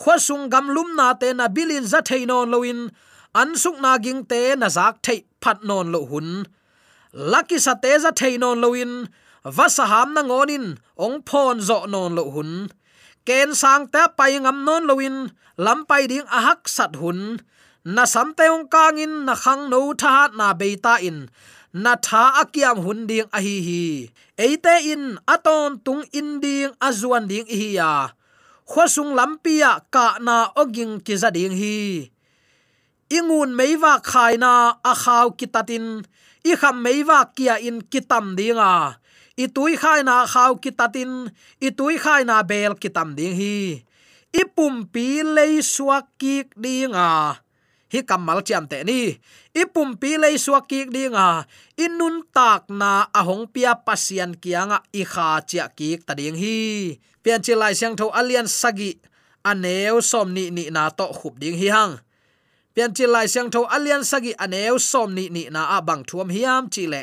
khwasung 0.00 0.50
gam 0.52 0.66
lum 0.74 0.96
na 0.98 1.12
te 1.20 1.28
na 1.32 1.46
bilin 1.48 1.84
za 1.92 2.00
thei 2.08 2.22
non 2.30 2.50
lo 2.52 2.62
in. 2.62 2.90
An 3.40 3.56
suk 3.62 3.76
na 3.84 3.98
ging 4.04 4.22
te 4.30 4.40
na 4.60 4.68
zak 4.76 4.94
thei 5.06 5.18
phat 5.42 5.58
non 5.68 5.86
lo 5.94 6.00
hun. 6.10 6.28
Lucky 7.12 7.58
sa 7.58 7.74
te 7.82 7.92
za 8.04 8.10
thei 8.20 8.34
non 8.42 8.60
lo 8.62 8.74
in. 8.74 9.08
Vasaham 9.56 10.14
na 10.14 10.22
ngonin 10.22 10.66
ong 11.04 11.18
phon 11.28 11.56
zo 11.68 11.78
non 11.92 12.14
lo 12.14 12.24
hun. 12.34 12.70
Ken 13.26 13.54
sang 13.54 13.86
te 13.92 14.02
pai 14.18 14.38
ngam 14.38 14.58
non 14.66 14.82
loin 14.88 15.16
lam 15.64 15.80
pai 15.88 16.06
ding 16.10 16.26
a 16.36 16.38
hak 16.46 16.68
sat 16.76 16.92
hun. 17.00 17.20
Na 17.84 18.04
sam 18.04 18.28
te 18.38 18.46
ong 18.54 18.66
kangin 18.72 19.26
na 19.26 19.34
khang 19.34 19.70
no 19.70 19.80
tha 20.02 20.30
na 20.38 20.54
beita 20.60 20.94
in. 21.08 21.18
Na 21.72 21.92
tha 22.06 22.22
akiam 22.42 22.78
hun 22.84 23.06
ding 23.10 23.28
a 23.36 23.38
hi 23.46 23.56
hi. 23.66 23.84
Eite 24.44 24.74
in. 24.92 25.04
Aton 25.34 25.82
tung 25.84 26.04
in 26.18 26.40
ding. 26.42 26.70
Azuan 26.86 27.24
ding 27.30 27.46
hi 27.46 27.78
ya 27.78 27.92
khosung 28.72 29.12
lampia 29.12 29.84
ka 29.92 30.16
na 30.24 30.48
oging 30.56 31.04
ki 31.04 31.20
ding 31.36 31.52
hi. 31.52 32.08
Ingun 33.12 33.52
meiwa 33.52 34.00
khaina 34.00 34.80
a 34.80 34.92
khaw 34.96 35.28
kitatin 35.36 36.00
i 36.40 36.56
kham 36.56 36.80
meiwa 36.80 37.28
kia 37.36 37.60
in 37.60 37.84
kitam 37.84 38.32
dinga. 38.32 38.96
I 39.36 39.46
tui 39.52 39.76
khaina 39.76 40.24
khaw 40.24 40.56
kitatin 40.56 41.28
i 41.60 41.68
tui 41.68 42.00
khaina 42.00 42.40
bel 42.48 42.72
kitam 42.80 43.12
ding 43.12 43.36
hi. 43.36 43.84
Ipum 44.32 44.88
pi 44.88 45.20
lei 45.20 45.60
suak 45.60 46.08
kik 46.16 46.56
dinga 46.56 47.36
hi 47.92 48.00
kamal 48.08 48.40
chiam 48.46 48.64
te 48.70 48.80
ni. 48.88 49.20
Ipum 49.52 50.00
pi 50.00 50.16
lei 50.16 50.40
suak 50.40 50.64
ki 50.70 50.88
dinga. 50.88 51.44
Inun 51.76 52.24
tak 52.32 52.72
na 52.72 53.12
ahong 53.12 53.44
pia 53.52 53.76
pasian 53.86 54.32
kianga 54.42 54.80
i 54.96 55.04
kha 55.04 55.44
chia 55.44 55.68
ki 55.76 56.00
ta 56.06 56.16
ding 56.16 56.38
hi. 56.42 56.96
Pian 57.22 57.44
chi 57.44 57.54
lai 57.54 57.76
siang 57.76 57.94
tho 58.00 58.08
alian 58.08 58.48
sagi. 58.48 58.96
Aneu 59.44 60.00
som 60.00 60.32
ni 60.32 60.48
ni 60.56 60.64
na 60.74 60.88
to 60.88 61.06
khup 61.18 61.36
ding 61.42 61.58
hi 61.60 61.68
hang. 61.68 61.94
Pian 62.74 62.90
chi 62.96 63.04
lai 63.04 63.26
siang 63.28 63.50
tho 63.52 63.68
alian 63.68 64.00
sagi, 64.00 64.32
aneu 64.44 64.80
som 64.80 65.12
ni 65.16 65.28
ni 65.28 65.42
na 65.52 65.76
a 65.76 65.78
bang 65.84 66.02
thuam 66.08 66.32
hiam 66.32 66.72
chi 66.72 66.88
le. 66.92 67.02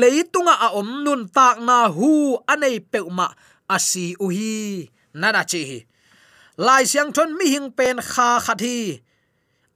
Leitunga 0.00 0.54
a 0.66 0.68
om 0.80 1.04
nun 1.04 1.22
tak 1.36 1.56
na 1.64 1.88
hu 1.96 2.36
anei 2.52 2.76
peuma 2.92 3.28
asi 3.74 4.06
uhi 4.20 4.90
nada 5.20 5.42
chi 5.50 5.62
hi. 5.70 5.78
Lai 6.66 6.84
siang 6.90 7.10
thon 7.16 7.30
mi 7.38 7.46
hing 7.54 7.68
pen 7.78 7.96
kha 8.10 8.28
khathi 8.44 8.76
hi 8.76 9.11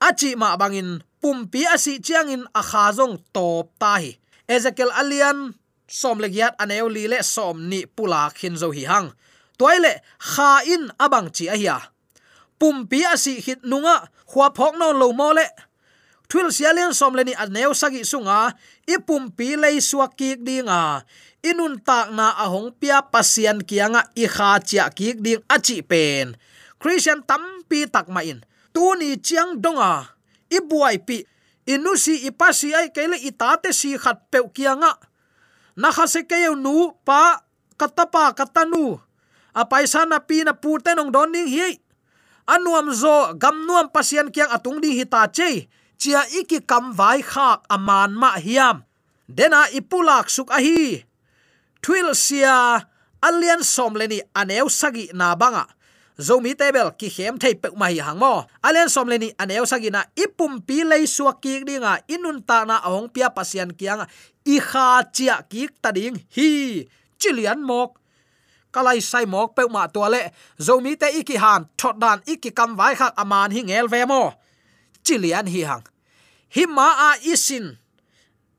achi 0.00 0.36
ma 0.36 0.56
bangin 0.56 1.02
pumpi 1.20 1.66
asi 1.66 2.00
chiang 2.00 2.28
in 2.30 2.44
a 2.54 2.62
kha 2.62 2.92
top 3.32 3.66
ta 3.78 3.98
hi 4.02 4.18
ezekiel 4.48 4.92
alian 4.92 5.54
som 5.88 6.18
le 6.18 6.28
giat 6.28 6.54
aneu 6.62 6.88
li 6.88 7.04
le 7.08 7.22
som 7.22 7.56
ni 7.70 7.86
pula 7.86 8.30
khin 8.34 8.56
zo 8.56 8.70
hi 8.70 8.84
hang. 8.84 9.08
Toile 9.58 10.02
kha 10.18 10.60
in 10.66 10.90
abang 10.98 11.28
chi 11.36 11.46
a 11.48 11.56
hiya 11.56 11.78
pumpi 12.58 13.04
asi 13.04 13.40
hit 13.40 13.60
nunga 13.64 14.08
khwa 14.30 14.48
phok 14.56 14.74
no 14.80 14.92
lo 14.92 15.12
mo 15.12 15.32
le. 15.32 15.46
Thil 16.26 16.50
sialian 16.50 16.90
som 16.90 17.14
le 17.14 17.22
ni 17.22 17.34
aneu 17.38 17.70
sagi 17.70 18.02
sunga 18.02 18.50
i 18.88 18.96
pumpi 18.98 19.54
lei 19.54 19.78
suak 19.78 20.18
dinga 20.18 21.06
inun 21.46 21.78
tak 21.78 22.10
na 22.10 22.34
ahong 22.42 22.74
pia 22.74 22.98
pasian 23.06 23.62
kianga 23.62 24.02
i 24.18 24.26
kha 24.26 24.58
chia 24.58 24.90
kik 24.90 25.22
ding 25.22 25.42
achi 25.46 25.82
pen. 25.82 26.34
Christian 26.82 27.22
tampi 27.22 27.86
tak 27.86 28.10
ma 28.10 28.20
in 28.26 28.42
tu 28.76 28.92
ni 29.00 29.16
chiang 29.16 29.56
donga 29.56 30.04
i 30.52 30.60
buai 30.60 31.00
pi. 31.00 31.24
Inusi 31.64 32.28
ipasi 32.28 32.76
ai 32.76 32.92
kele 32.92 33.16
itate 33.16 33.72
si 33.72 33.96
khat 33.96 34.28
pe 34.28 34.44
kianga 34.52 34.92
na 35.80 35.88
kha 35.88 36.04
se 36.04 36.28
ke 36.28 36.36
nu 36.52 36.92
pa 37.00 37.40
katapa 37.80 38.36
katanu. 38.36 39.00
A 39.56 39.64
paisa 39.64 40.04
na 40.04 40.20
pi 40.20 40.44
na 40.44 40.52
pu 40.52 40.76
te 40.84 40.92
nong 40.92 41.08
don 41.08 41.32
ning 41.32 41.48
hi 41.48 41.80
anuam 42.44 42.92
zo 42.92 43.32
gam 43.40 43.64
nuam 43.66 43.88
pasian 43.88 44.28
kiang 44.28 44.52
atung 44.52 44.78
di 44.78 44.92
hita 44.94 45.26
che 45.32 45.66
chia 45.96 46.22
iki 46.36 46.60
kam 46.60 46.92
vai 46.92 47.24
khak 47.24 47.64
aman 47.72 48.12
ma 48.12 48.36
hiam. 48.36 48.84
Dena 49.26 49.66
ipulak 49.72 50.28
suk 50.30 50.52
a 50.52 50.60
hi. 50.60 51.02
Twil 51.82 52.14
sia 52.14 52.78
alian 53.24 53.64
som 53.64 53.96
leni 53.98 54.20
aneu 54.36 54.68
sagi 54.70 55.10
na 55.16 55.34
banga 55.34 55.66
zomi 56.18 56.56
table 56.56 56.90
ki 56.98 57.08
khem 57.10 57.38
thei 57.38 57.54
pe 57.54 57.68
mai 57.76 57.98
hang 58.00 58.18
mo. 58.18 58.44
Alen 58.64 58.88
som 58.88 59.08
leni 59.08 59.32
aneu 59.38 59.66
sagi 59.68 59.90
na 59.90 60.04
ipum 60.16 60.60
pi 60.66 60.84
lei 60.84 61.04
suak 61.06 61.40
ki 61.42 61.64
dinga 61.68 62.00
inun 62.08 62.40
ta 62.42 62.64
na 62.64 62.80
ong 62.88 63.08
pia 63.12 63.28
pasian 63.30 63.72
kianga 63.76 64.08
i 64.44 64.56
kha 64.60 65.04
chia 65.12 65.44
ki 65.50 65.68
ta 65.82 65.92
ding 65.92 66.16
hi. 66.36 66.84
Chilian 67.20 67.60
mok. 67.64 68.00
Kalai 68.72 69.00
sai 69.00 69.24
mok 69.24 69.56
pe 69.56 69.68
ma 69.68 69.86
to 69.88 70.04
le. 70.08 70.32
Zomi 70.60 70.96
te 70.96 71.08
iki 71.20 71.36
han, 71.36 71.68
thot 71.76 71.96
dan 72.00 72.20
iki 72.26 72.50
kam 72.50 72.76
vai 72.76 72.94
khak 72.96 73.12
aman 73.16 73.50
hi 73.52 73.62
ngel 73.62 73.88
ve 73.88 74.04
mo. 74.04 74.32
Chilian 75.04 75.46
hi 75.48 75.62
hang. 75.68 75.84
Hi 76.56 76.64
ma 76.66 76.88
a 77.08 77.10
isin 77.24 77.76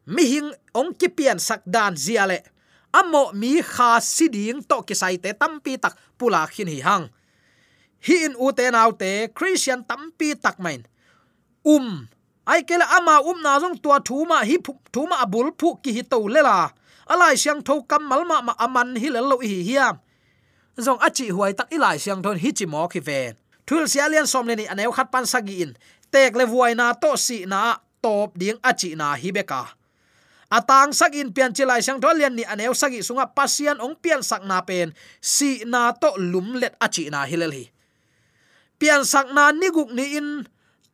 mi 0.05 0.23
hing 0.23 0.49
ong 0.73 0.93
ki 0.93 1.09
pian 1.09 1.39
sak 1.39 1.61
dan 1.65 1.97
ziale 1.97 2.39
amo 2.93 3.33
mi 3.33 3.61
kha 3.61 3.99
siding 3.99 4.63
to 4.63 4.81
ki 4.87 4.95
sai 4.95 5.17
te 5.17 5.33
tampi 5.33 5.77
tak 5.77 5.93
pula 6.17 6.45
khin 6.47 6.69
hi 6.69 6.81
hang 6.81 7.05
hi 8.05 8.15
in 8.25 8.33
u 8.37 8.51
te 8.57 8.69
nau 8.71 8.91
te, 8.91 9.27
christian 9.37 9.83
tampi 9.83 10.35
tak 10.35 10.59
main. 10.59 10.85
Um 11.65 12.07
ai 12.45 12.61
kele 12.63 12.85
ama 12.97 13.19
um 13.21 13.39
na 13.41 13.59
jong 13.59 13.77
tua 13.83 13.99
thuma 13.99 14.43
hi 14.49 14.57
thuma 14.93 15.15
abul 15.23 15.51
phu 15.59 15.75
ki 15.83 15.91
hi 15.97 16.03
to 16.11 16.19
lela. 16.27 16.71
Alai 17.07 17.35
siang 17.39 17.63
tho 17.63 17.81
kam 17.89 18.03
mal 18.03 18.23
ma 18.29 18.41
ma 18.41 18.53
aman 18.59 18.95
hi 19.01 19.09
le 19.09 19.21
lo 19.21 19.37
hi 19.39 19.63
hiam. 19.67 19.95
Zong 20.77 20.99
achi 21.07 21.29
huai 21.35 21.53
tak 21.57 21.71
ilai 21.75 21.97
siang 22.03 22.21
thon 22.23 22.37
hi 22.43 22.51
chi 22.51 22.65
mo 22.65 22.87
ki 22.87 22.99
ve. 22.99 23.21
Thul 23.67 23.87
sialian 23.91 24.27
som 24.27 24.47
le 24.47 24.55
ni 24.55 24.65
aneu 24.67 24.91
khat 24.91 25.11
pan 25.11 25.25
sagi 25.25 25.55
in. 25.63 25.71
Tek 26.11 26.35
le 26.39 26.45
vuai 26.45 26.75
na 26.75 26.93
to 26.93 27.17
si 27.17 27.45
na, 27.45 27.79
top 28.03 28.37
ding 28.39 28.59
achi 28.63 28.95
na 28.95 29.15
hi 29.15 29.31
beka 29.31 29.77
atang 30.47 30.95
sak 30.95 31.11
in 31.11 31.35
pian 31.35 31.51
chilai 31.51 31.83
sang 31.83 31.99
thol 31.99 32.15
lian 32.15 32.31
ni 32.31 32.47
aneu 32.47 32.71
sagi 32.71 33.03
sunga 33.03 33.27
pasian 33.27 33.83
ong 33.83 33.99
pian 33.99 34.23
sak 34.23 34.47
na 34.47 34.63
pen. 34.63 34.95
Si 35.19 35.63
na 35.67 35.91
to 35.91 36.15
lum 36.15 36.55
let 36.55 36.79
achi 36.79 37.11
na 37.11 37.27
hilel 37.27 37.51
hi 37.51 37.65
pian 38.79 39.03
sak 39.03 39.33
na 39.33 39.51
ni 39.53 39.69
guk 39.73 39.91
ni 39.93 40.17
in. 40.17 40.45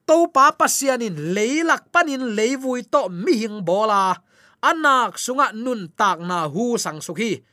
To 0.04 0.28
pa 0.28 0.52
pasian 0.52 1.00
in 1.00 1.36
leilak 1.36 1.88
panin 1.88 2.36
leivui 2.36 2.84
to 2.88 3.08
mi 3.08 3.40
hing 3.44 3.64
bola. 3.64 4.16
Anak 4.64 5.16
sunga 5.16 5.56
nun 5.56 5.92
tak 5.96 6.20
na 6.24 6.48
hu 6.52 6.76
sang 6.80 7.00
sukhi 7.00 7.44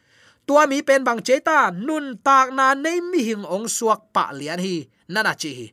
tua 0.51 0.67
mi 0.67 0.83
pen 0.83 1.07
bang 1.07 1.23
cheta 1.23 1.71
nun 1.71 2.19
tak 2.19 2.51
na 2.51 2.75
nei 2.75 2.99
mi 2.99 3.23
hing 3.23 3.47
ong 3.47 3.71
suak 3.71 4.11
pa 4.11 4.35
lian 4.35 4.59
hi. 4.59 4.83
Nana 5.07 5.39
chi 5.39 5.51
hi. 5.55 5.67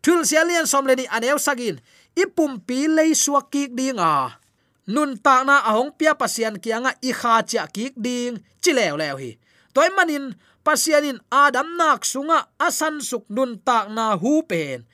Thul 0.00 0.24
sia 0.24 0.40
lian 0.48 0.64
som 0.64 0.88
le 0.88 0.96
ni 0.96 1.04
aneu 1.04 1.36
sagin 1.36 1.76
ipum 2.16 2.64
pi 2.64 2.88
lei 2.88 3.12
suak 3.12 3.52
ki 3.52 3.68
dinga 3.76 4.40
nun 4.88 5.20
tak 5.20 5.44
na 5.44 5.60
ahong 5.68 5.92
pia 5.92 6.16
pasian 6.16 6.56
kianga 6.56 6.96
i 7.04 7.12
kha 7.12 7.44
cha 7.44 7.68
ki 7.68 7.92
ding. 7.92 8.40
Chi 8.64 8.72
lew 8.72 8.96
lew 8.96 9.16
hi. 9.20 9.30
Toy 9.76 9.92
manin 9.92 10.32
pasianin 10.66 11.18
adam 11.32 11.76
nak 11.76 12.04
sunga 12.04 12.52
asan 12.60 13.00
suk 13.00 13.26
nun 13.28 13.60
tak 13.60 13.88
na 13.90 14.16
hu 14.16 14.42
pen. 14.44 14.86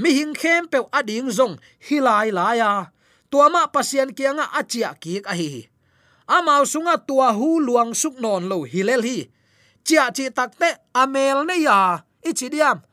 Mi 0.00 0.16
hing 0.16 0.32
khem 0.32 0.68
pe 0.68 0.80
ading 0.92 1.28
zong 1.28 1.60
hilai 1.86 2.32
la 2.32 2.56
ya 2.56 2.72
tuama 3.30 3.68
pasian 3.68 4.10
kianga 4.16 4.48
achia 4.56 4.96
ki 4.96 5.22
a 5.24 5.34
hi. 5.36 5.68
Amao 6.26 6.64
sunga 6.64 6.98
tua 6.98 7.32
hu 7.34 7.60
luang 7.60 7.92
suk 7.94 8.16
non 8.22 8.48
lo 8.50 8.64
hilel 8.64 9.02
hi. 9.02 9.18
Chia 9.86 10.10
chi 10.16 10.30
takte 10.30 10.68
amel 10.94 11.44
ne 11.48 11.56
ya. 11.62 12.04
Ichidiam 12.20 12.84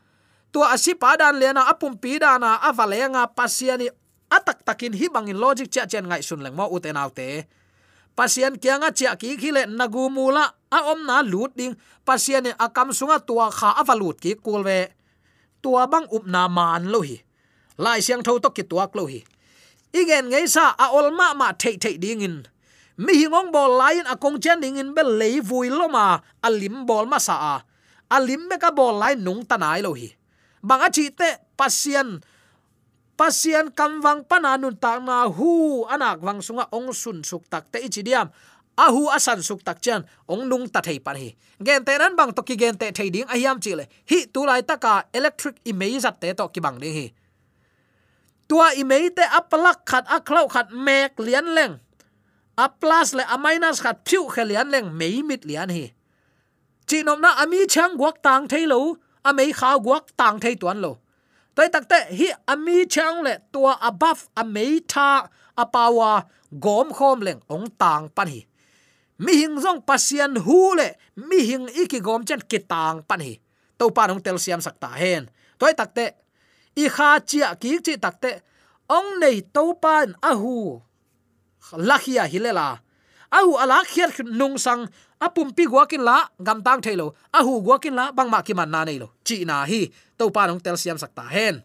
tua 0.51 0.71
asipa 0.71 1.19
dan 1.19 1.35
lena 1.39 1.67
apum 1.67 1.99
pi 1.99 2.19
dana 2.19 2.57
avalenga 2.63 3.27
pasiani 3.35 3.91
atak 4.31 4.63
takin 4.63 4.95
hi 4.95 5.07
bangin 5.11 5.37
logic 5.37 5.67
chia 5.69 5.85
chen 5.85 6.07
ngai 6.07 6.23
sun 6.23 6.43
leng 6.43 6.55
mo 6.55 6.65
uten 6.71 6.95
autte 6.95 7.47
pasian 8.17 8.57
kianga 8.57 8.89
chia 8.97 9.13
ki 9.21 9.37
khile 9.37 9.69
nagu 9.69 10.09
mula 10.09 10.43
a 10.73 10.79
om 10.91 11.05
na 11.05 11.21
lut 11.21 11.53
ding. 11.53 11.77
Pasian 12.07 12.43
ne 12.43 12.51
akam 12.65 12.89
sunga 12.97 13.17
tua 13.27 13.47
kha 13.57 13.69
avalut 13.81 14.17
ki 14.23 14.31
kulwe 14.45 14.89
tua 15.61 15.85
bang 15.91 16.07
up 16.15 16.25
na 16.25 16.47
man 16.49 16.89
lo 16.93 16.99
hi. 17.05 17.17
Lai 17.77 17.99
siang 18.01 18.23
tho 18.25 18.33
to 18.43 18.49
ki 18.49 18.63
tua 18.65 18.89
klo 18.89 19.05
hi. 19.05 19.21
Igen 19.93 20.33
ngei 20.33 20.47
sa 20.49 20.73
a 20.83 20.85
ol 20.97 21.13
ma 21.13 21.37
ma 21.39 21.47
thei 21.61 21.75
thei 21.83 21.95
ding 22.03 22.25
in. 22.27 22.37
Mi 22.97 23.13
hingong 23.21 23.53
bol 23.53 23.77
lain 23.77 24.09
kong 24.23 24.41
chen 24.41 24.57
ding 24.63 24.81
in 24.81 24.89
bel 24.97 25.09
lei 25.21 25.37
vui 25.49 25.69
lo 25.69 25.85
ma 25.87 26.17
alim 26.41 26.85
bol 26.89 27.05
ma 27.05 27.19
sa 27.21 27.35
a. 27.53 27.55
Alim 28.15 28.49
me 28.49 28.57
ka 28.57 28.71
bol 28.73 28.97
lai 28.97 29.13
nung 29.13 29.45
tanai 29.45 29.85
lo 29.85 29.93
hi. 29.93 30.09
Banga 30.67 30.89
chi 30.89 31.13
te 31.13 31.29
pasian 31.59 32.17
pasian 33.17 33.73
kamwang 33.73 34.21
pananun 34.29 34.77
ta 34.77 35.01
na 35.01 35.25
hu 35.25 35.83
anak 35.89 36.21
wang 36.21 36.39
sunga 36.39 36.69
ong 36.69 36.93
sun 36.93 37.25
suk 37.25 37.49
tak 37.49 37.73
te 37.73 37.81
ichidiam 37.81 38.29
ahu 38.77 39.09
asan 39.09 39.41
suk 39.41 39.65
tak 39.65 39.81
chan 39.81 40.05
ong 40.29 40.45
nung 40.45 40.69
ta 40.69 40.85
thei 40.85 41.01
pan 41.01 41.17
hi. 41.17 41.33
Gen 41.57 41.81
te 41.81 41.97
ran 41.97 42.13
bang 42.13 42.29
to 42.29 42.45
ki 42.45 42.55
gen 42.55 42.77
te 42.77 42.93
thei 42.93 43.09
ding 43.09 43.25
ayam 43.25 43.57
chile 43.57 43.89
hi 44.05 44.29
tu 44.29 44.45
lai 44.45 44.61
taka 44.61 45.09
electric 45.09 45.57
image 45.65 46.05
at 46.05 46.21
te 46.21 46.29
to 46.37 46.45
ki 46.53 46.61
bang 46.61 46.77
ding 46.77 46.93
hi. 46.93 47.07
Tua 48.47 48.71
image 48.79 49.19
te 49.19 49.25
aplak 49.27 49.83
khat, 49.83 50.07
aklau 50.07 50.47
khat, 50.47 50.71
mek 50.71 51.19
lian 51.19 51.51
leng. 51.51 51.73
A 52.55 52.71
plus 52.71 53.11
le 53.13 53.23
a 53.27 53.35
minus 53.37 53.83
khat, 53.83 54.07
phiu 54.07 54.31
khelian 54.31 54.71
leng, 54.71 54.87
mei 54.95 55.19
mit 55.19 55.43
lian 55.43 55.67
hi. 55.69 55.91
Chi 56.87 57.03
nom 57.03 57.19
na 57.19 57.35
ami 57.43 57.67
chang 57.67 57.99
guak 57.99 58.23
tang 58.23 58.47
thei 58.47 58.63
lo 58.63 58.95
a 59.27 59.33
mei 59.33 59.51
kha 59.51 59.75
guak 59.83 60.15
tang 60.15 60.39
thei 60.39 60.55
tuan 60.55 60.79
lo 60.79 60.95
toy 61.57 61.69
takte 61.73 61.97
hi 62.13 62.27
ami 62.53 62.85
chang 62.85 63.25
le 63.25 63.33
tua 63.53 63.73
above 63.89 64.29
a 64.41 64.43
mei 64.45 64.77
apawa 65.57 66.11
gom 66.63 66.93
khom 66.93 67.17
leng 67.25 67.41
ong 67.49 67.65
tang 67.81 68.09
pan 68.15 68.27
hi. 68.29 68.45
Mi 69.17 69.33
hing 69.41 69.57
zong 69.63 69.81
pasian 69.81 70.37
hu 70.45 70.77
le 70.77 70.87
mi 71.15 71.39
hing 71.49 71.65
iki 71.81 71.99
gom 71.99 72.21
chen 72.27 72.41
ki 72.49 72.59
tang 72.71 73.01
pan 73.09 73.19
hi. 73.25 73.33
To 73.77 73.89
pa 73.89 74.05
nong 74.07 74.21
tel 74.21 74.37
siam 74.37 74.61
sakta 74.61 74.89
hen 75.01 75.25
toy 75.59 75.73
takte 75.73 76.05
i 76.77 76.85
kha 76.95 77.09
chia 77.29 77.49
ki 77.61 77.81
chi 77.85 77.93
takte 77.97 78.31
ong 78.97 79.09
nei 79.21 79.41
to 79.55 79.63
pan 79.83 80.13
a 80.29 80.31
hu 80.41 80.53
lakhia 81.89 82.23
hilela 82.31 82.67
ahu 83.37 83.51
ala 83.63 83.81
khiat 83.91 84.21
nung 84.39 84.57
sang 84.65 84.85
apum 85.25 85.49
pi 85.57 85.65
gwakin 85.65 86.05
la, 86.05 86.29
gam 86.37 86.61
tang 86.61 86.81
thailo 86.85 87.17
ahu 87.33 87.61
gwakin 87.65 87.95
la 87.99 88.05
bangma 88.17 88.39
ki 88.45 88.53
man 88.53 88.69
na 88.69 88.85
nei 88.85 88.97
lo 89.01 89.07
chi 89.25 89.41
na 89.49 89.65
hi 89.65 89.81
to 90.17 90.29
pa 90.33 90.47
nong 90.47 90.61
tel 90.61 90.77
siam 90.77 90.97
sakta 90.97 91.25
hen. 91.29 91.63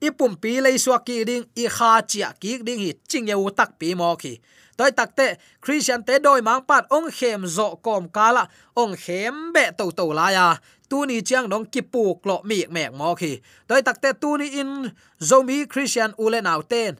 Ipum 0.00 0.36
pi 0.36 0.60
lei 0.60 0.76
suak 0.78 1.06
ki 1.08 1.24
ding, 1.24 1.44
i 1.56 1.66
kha 1.76 2.00
chia 2.06 2.32
ki 2.40 2.60
ding 2.66 2.80
hi 2.80 2.92
ching 3.08 3.28
yeu 3.28 3.50
tak 3.50 3.78
pi 3.80 3.94
mo 3.98 4.12
ki 4.16 4.40
toy 4.76 4.92
takte 4.92 5.40
christian 5.60 6.04
te 6.04 6.20
doi 6.20 6.40
mang 6.44 6.62
pat 6.68 6.84
ong 6.92 7.08
khem 7.08 7.48
zo 7.48 7.80
kom 7.80 8.08
kala 8.12 8.44
ong 8.76 8.94
khem 8.96 9.52
be 9.52 9.64
to 9.78 9.90
to 9.90 10.06
la 10.12 10.28
ya. 10.30 10.48
Tu 10.86 11.02
ni 11.08 11.18
chiang 11.18 11.48
nong 11.50 11.66
ki 11.66 11.82
pu 11.82 12.14
klo 12.22 12.36
mi 12.46 12.62
mek 12.70 12.94
mo 12.94 13.14
khi. 13.18 13.42
Toy 13.66 13.82
takte 13.82 14.14
tu 14.20 14.36
ni 14.38 14.46
in 14.60 14.92
zomi 15.18 15.66
christian 15.66 16.14
ule 16.14 16.38
naw 16.44 16.62
ten. 16.62 16.94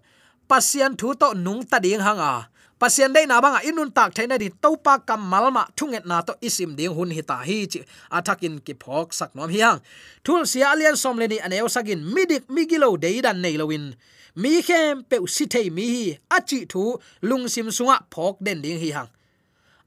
Pasian 0.48 0.96
thu 0.98 1.14
to 1.14 1.28
nung 1.34 1.62
ta 1.70 1.78
ding 1.78 2.02
hanga 2.02 2.48
pasien 2.78 3.12
dei 3.12 3.26
na 3.26 3.40
banga 3.40 3.60
inun 3.64 3.90
tak 3.96 4.12
thaina 4.16 4.36
di 4.38 4.48
topa 4.62 4.94
kam 5.08 5.20
malma 5.32 5.62
thunget 5.76 6.04
na 6.06 6.20
to 6.20 6.32
isim 6.46 6.76
ding 6.78 6.94
hun 6.96 7.10
hi 7.16 7.22
ta 7.30 7.36
hi 7.48 7.58
chi 7.72 7.80
athakin 8.16 8.60
ki 8.66 8.74
phok 8.82 9.08
sak 9.18 9.30
nom 9.36 9.50
hiang. 9.54 9.80
Thul 10.24 10.42
sia 10.50 10.66
alian 10.72 10.96
som 11.02 11.16
le 11.20 11.26
ni 11.28 11.38
aneo 11.46 11.68
sagin 11.68 12.00
midik 12.14 12.44
migilo 12.54 12.90
dei 13.04 13.20
dan 13.24 13.40
nei 13.42 13.56
lowin. 13.60 13.94
Mi 14.36 14.60
khem 14.68 15.04
pe 15.08 15.16
si 15.34 15.44
thei 15.52 15.70
mi 15.76 15.84
hi, 15.94 16.04
achi 16.36 16.58
thu 16.72 16.82
lung 17.28 17.48
sim 17.48 17.68
sunga 17.76 17.96
phok 18.12 18.36
den 18.44 18.60
ding 18.64 18.78
hi 18.82 18.90
hang. 18.96 19.10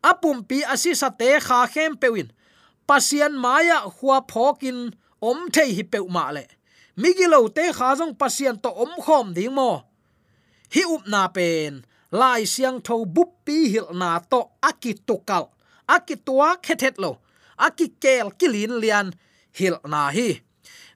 Apum 0.09 0.37
pi 0.49 0.57
asi 0.73 0.91
sa 0.95 1.09
te 1.09 1.29
kha 1.47 1.67
khem 1.73 1.93
pewin. 2.01 2.29
Pasien 2.87 3.33
maya 3.43 3.77
huwa 3.95 4.17
phokin 4.31 4.79
om 5.21 5.39
thei 5.55 5.69
hi 5.77 5.83
pe 5.83 5.99
ma 6.15 6.25
le. 6.35 6.43
Migilo 6.97 7.39
te 7.57 7.65
kha 7.77 7.95
jong 7.99 8.13
pasien 8.21 8.55
to 8.63 8.69
om 8.83 8.93
khom 9.05 9.27
ding 9.37 9.53
mo. 9.53 9.71
Hi 10.73 10.81
up 10.93 11.03
na 11.07 11.27
pen 11.27 11.85
lai 12.11 12.45
siang 12.45 12.81
tho 12.81 13.05
bup 13.05 13.29
pi 13.45 13.69
hil 13.73 13.87
na 13.93 14.19
to 14.31 14.41
akitukal 14.61 15.45
akitua 15.87 16.57
khethet 16.65 16.95
lo 17.03 17.11
akikel 17.57 18.27
kilin 18.39 18.73
lian 18.81 19.07
hil 19.57 19.75
na 19.91 20.09
hi. 20.15 20.41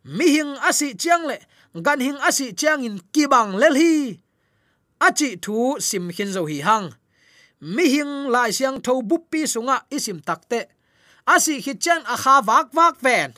Mi 0.03 0.25
hing 0.35 0.53
asi 0.69 0.93
chiang 1.01 1.23
le 1.29 1.37
gan 1.85 1.99
hing 1.99 2.19
asi 2.27 2.53
chiang 2.53 2.83
in 2.83 2.99
kibang 3.13 3.51
lel 3.61 3.75
hi. 3.75 4.19
Achi 4.99 5.29
thu 5.43 5.79
sim 5.79 6.11
khin 6.15 6.31
zo 6.35 6.45
hi 6.45 6.59
hang 6.67 6.87
mi 7.61 7.85
hing 7.93 8.27
lai 8.33 8.51
siang 8.51 8.81
tho 8.85 9.01
bup 9.01 9.23
pi 9.31 9.47
sunga 9.53 9.77
isim 9.95 10.19
takte 10.27 10.59
asi 11.25 11.61
hi 11.65 11.73
chen 11.83 12.01
a 12.13 12.15
kha 12.23 12.35
wak 12.47 12.67
wak 12.77 12.95
ven 13.05 13.31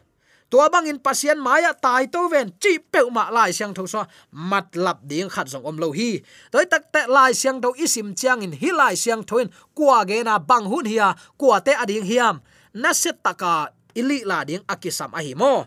tua 0.49 0.69
bang 0.69 0.87
in 0.87 0.99
pasien 1.01 1.37
maya 1.41 1.73
tai 1.73 2.05
to 2.07 2.29
ven, 2.29 2.53
chi 2.61 2.77
pe 2.79 3.01
ma 3.11 3.29
lai 3.33 3.51
siang 3.51 3.73
tho 3.73 3.83
so 3.85 4.05
mat 4.31 4.75
lap 4.75 5.01
ding 5.03 5.29
khat 5.29 5.47
jong 5.51 5.65
om 5.65 5.77
lo 5.77 5.91
hi. 5.91 6.21
Toi 6.51 6.65
tak 6.65 6.91
te 6.93 7.01
lai 7.07 7.31
siang 7.33 7.61
tho 7.63 7.73
isim 7.75 8.13
chiang 8.15 8.41
in 8.45 8.53
hi 8.53 8.69
lai 8.71 8.95
siang 8.95 9.23
thoin 9.25 9.49
kwa 9.77 10.05
ge 10.09 10.23
na 10.23 10.39
bang 10.39 10.65
hun 10.71 10.85
hiya 10.85 11.15
kwa 11.39 11.59
te 11.65 11.73
ading 11.73 12.05
hiam 12.05 12.41
na 12.73 12.93
se 12.93 13.11
taka 13.25 13.73
ili 13.95 14.21
la 14.27 14.43
ding 14.47 14.63
akisam 14.67 15.11
a 15.17 15.19
hi 15.25 15.33
mo. 15.33 15.65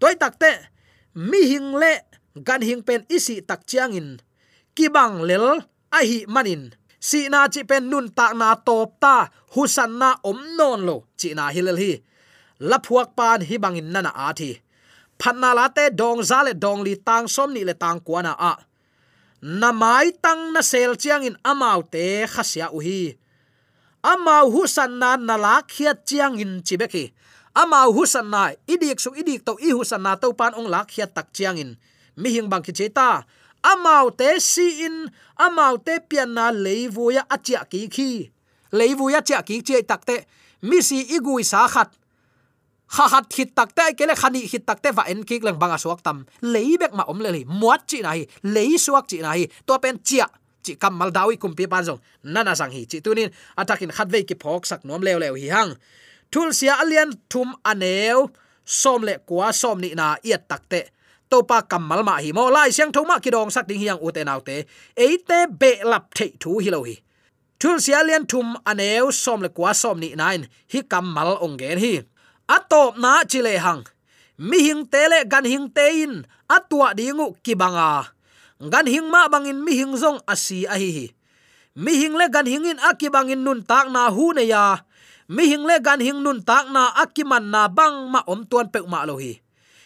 Toi 0.00 0.14
tak 0.20 0.36
te, 0.42 0.52
mi 1.14 1.40
hing 1.50 1.76
le, 1.80 1.94
gan 2.46 2.60
hing 2.60 2.82
pen 2.86 3.04
isi 3.08 3.40
tak 3.40 3.64
chiang 3.68 3.96
in. 3.96 4.08
Ki 4.76 4.92
bang 4.92 5.24
lel, 5.24 5.64
a 5.92 6.00
hi 6.04 6.28
manin 6.28 6.74
si 7.00 7.28
na 7.28 7.46
chi 7.48 7.62
pen 7.62 7.86
nun 7.90 8.08
ta 8.10 8.32
na 8.34 8.58
top 8.66 8.98
ta 9.00 9.30
husan 9.54 9.92
na 10.00 10.10
om 10.26 10.38
non 10.58 10.80
lo, 10.88 10.96
chi 11.16 11.32
na 11.38 11.54
hilel 11.54 11.78
hi 11.78 11.92
laphuak 12.60 13.16
pan 13.16 13.40
hi 13.44 13.56
bangin 13.58 13.92
nana 13.92 14.12
a 14.14 14.32
thi. 14.32 14.60
Phanna 15.18 15.54
la 15.56 15.68
te 15.68 15.90
dong 15.90 16.22
za 16.22 16.42
le 16.44 16.52
dong 16.54 16.84
li 16.84 16.94
tang 16.96 17.28
som 17.28 17.52
ni 17.52 17.64
le 17.64 17.74
tang 17.74 18.00
kuana 18.00 18.32
a. 18.36 18.52
Na 19.42 19.72
mai 19.72 20.12
tang 20.24 20.52
na 20.52 20.60
sel 20.60 20.96
chiang 20.96 21.24
in 21.24 21.36
amau 21.44 21.80
te 21.92 22.26
khasia 22.26 22.68
u 22.72 22.80
hi. 22.80 23.16
Amau 24.04 24.50
hu 24.52 24.66
san 24.66 24.98
na 25.00 25.16
na 25.16 25.36
la 25.36 25.54
khiat 25.62 26.04
chiang 26.08 26.38
in 26.38 26.62
chibeki 26.66 27.12
amau 27.56 27.92
hu 27.96 28.04
san 28.06 28.28
na 28.30 28.52
idik 28.68 29.00
su 29.00 29.10
idik 29.16 29.40
to 29.44 29.56
i 29.60 29.72
hu 29.72 29.82
san 29.84 30.02
na 30.04 30.12
to 30.20 30.32
pan 30.36 30.52
ong 30.54 30.68
la 30.68 30.84
khiat 30.84 31.10
tak 31.16 31.32
chiang 31.32 31.56
in. 31.56 31.76
Mi 32.16 32.28
hing 32.34 32.48
bang 32.48 32.64
ki 32.64 32.72
cheta 32.72 33.24
amau 33.64 34.12
te 34.12 34.40
si 34.40 34.84
in 34.86 35.08
amau 35.40 35.74
te 35.80 36.00
pian 36.08 36.32
na 36.36 36.52
leivuya 36.52 37.22
achia 37.28 37.64
ki 37.64 37.88
khi. 37.88 38.10
Leivuya 38.72 39.20
cha 39.24 39.40
ki 39.42 39.62
che 39.62 39.82
takte 39.82 40.16
mi 40.62 40.80
si 40.82 41.00
igui 41.16 41.44
sa 41.44 41.68
khat 41.68 41.88
ha 42.94 43.04
hat 43.08 43.26
hit 43.34 43.50
takte 43.54 43.84
kele 43.98 44.14
khani 44.14 44.46
hit 44.46 44.66
takte 44.66 44.92
va 44.94 45.02
en 45.10 45.24
kik 45.24 45.42
lang 45.42 45.58
banga 45.58 45.78
suak 45.78 46.00
tam 46.06 46.24
leibek 46.42 46.92
ma 46.94 47.04
om 47.10 47.18
le 47.24 47.30
le 47.36 47.42
muat 47.60 47.82
chi 47.90 47.98
nai 48.06 48.26
lei 48.42 48.78
suak 48.78 49.04
chi 49.10 49.18
nai 49.26 49.46
to 49.66 49.78
pen 49.78 49.98
chia 50.04 50.26
chi 50.64 50.74
kam 50.82 50.94
mal 50.98 51.10
dawi 51.10 51.34
kum 51.42 51.54
pi 51.58 51.66
pan 51.66 51.84
jong 51.86 52.00
nana 52.22 52.54
sang 52.54 52.72
hi 52.76 52.82
chi 52.90 52.98
tunin 53.04 53.30
atakin 53.60 53.90
khatve 53.96 54.18
ki 54.28 54.34
phok 54.42 54.62
sak 54.70 54.80
nom 54.86 55.02
lew 55.06 55.18
lew 55.22 55.34
hi 55.34 55.48
hang 55.54 55.72
thul 56.32 56.48
sia 56.58 56.74
alian 56.82 57.10
thum 57.30 57.48
aneu 57.70 58.28
som 58.64 59.00
le 59.08 59.14
kwa 59.28 59.48
som 59.60 59.76
ni 59.82 59.90
na 59.94 60.06
iat 60.28 60.42
takte 60.50 60.80
to 61.30 61.42
pa 61.48 61.58
kamal 61.70 62.00
ma 62.08 62.14
hi 62.24 62.30
mo 62.36 62.50
lai 62.56 62.70
siang 62.76 62.92
thoma 62.96 63.16
ki 63.24 63.30
dong 63.34 63.50
sak 63.50 63.66
ding 63.68 63.82
hiang 63.82 63.98
u 64.06 64.10
te 64.14 64.22
eite 65.06 65.38
be 65.60 65.70
lap 65.90 66.04
thei 66.18 66.30
thu 66.42 66.58
hi 66.64 66.70
lo 66.74 66.80
hi 66.88 66.96
thul 67.60 67.78
sia 67.84 67.98
alian 68.02 68.24
thum 68.30 68.48
aneu 68.70 69.10
som 69.10 69.38
le 69.44 69.50
kwa 69.56 69.70
som 69.82 69.96
ni 70.02 70.08
nine 70.22 70.44
hi 70.72 70.80
kamal 70.92 71.30
ong 71.44 71.56
gen 71.60 71.78
hi 71.84 71.94
atop 72.48 72.98
na 72.98 73.22
chile 73.26 73.58
hang. 73.58 73.84
Mi 74.38 74.58
hing 74.66 74.86
tele 74.86 75.24
gan 75.24 75.44
hing 75.44 75.70
tein 75.72 76.26
atwa 76.46 76.92
dingu 76.92 77.34
kibanga 77.40 78.16
gan 78.60 78.88
hing 78.88 79.08
ma 79.12 79.28
bangin 79.28 79.60
mi 79.60 79.76
hing 79.76 79.92
zong 79.96 80.20
asi 80.24 80.64
a 80.64 80.76
hi 80.80 80.90
hi. 80.92 81.06
Mi 81.76 81.92
hing 82.00 82.16
le 82.16 82.32
gan 82.32 82.48
hingin 82.48 82.80
akibangin 82.80 83.44
nun 83.44 83.60
tak 83.60 83.92
na 83.92 84.08
hu 84.08 84.32
ne 84.32 84.48
ya. 84.48 84.80
Mi 85.28 85.44
hing 85.52 85.64
le 85.68 85.76
gan 85.80 86.00
hing 86.00 86.24
nun 86.24 86.40
tak 86.40 86.72
na 86.72 86.88
akiman 86.96 87.52
na 87.52 87.68
bang 87.68 88.08
ma 88.08 88.24
om 88.24 88.48
tuan 88.48 88.72
pe 88.72 88.80
ma 88.88 89.04
lo 89.04 89.20
hi. 89.20 89.36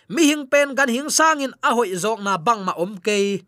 Mi 0.07 0.31
hing 0.31 0.47
pen 0.47 0.75
gan 0.79 0.87
hing 0.87 1.11
sangin 1.11 1.51
a 1.63 1.75
hoi 1.75 1.95
zok 1.99 2.23
na 2.23 2.39
bang 2.39 2.63
ma 2.63 2.75
om 2.79 2.95
ke 2.99 3.43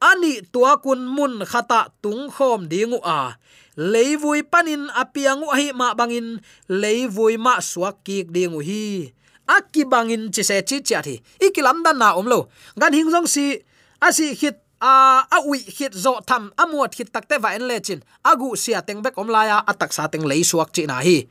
ani 0.00 0.44
tua 0.52 0.80
kun 0.80 1.04
mun 1.04 1.44
khata 1.44 1.92
tung 2.00 2.32
khom 2.32 2.68
dingu 2.68 3.00
a 3.04 3.36
leivui 3.76 4.46
panin 4.46 4.86
apiangu 4.94 5.50
hi 5.54 5.74
ma 5.74 5.94
bangin 5.98 6.38
leivui 6.70 7.34
ma 7.38 7.58
suak 7.58 8.06
ki 8.06 8.26
dingu 8.30 8.62
hi 8.62 9.10
aki 9.46 9.84
bangin 9.84 10.30
chi 10.34 10.42
se 10.46 10.62
chi 10.62 10.78
cha 10.80 11.02
thi 11.02 11.18
ikilam 11.42 11.82
dan 11.84 11.98
na 11.98 12.14
omlo 12.14 12.48
gan 12.78 12.94
hing 12.94 13.10
jong 13.10 13.26
si 13.26 13.58
asi 14.00 14.34
hit 14.38 14.56
a 14.80 15.24
a 15.26 15.38
ui 15.48 15.58
hit 15.58 15.92
zo 15.92 16.22
tham 16.28 16.54
amuat 16.56 16.94
hit 16.94 17.10
takte 17.10 17.36
va 17.42 17.54
en 17.56 17.66
lechin 17.66 18.00
agu 18.22 18.54
sia 18.56 18.80
teng 18.86 19.02
bek 19.02 19.18
om 19.18 19.28
laya 19.28 19.58
atak 19.66 19.90
sa 19.92 20.06
teng 20.12 20.24
lei 20.30 20.42
suak 20.46 20.70
chi 20.74 20.86
na 20.86 21.02
hi 21.02 21.26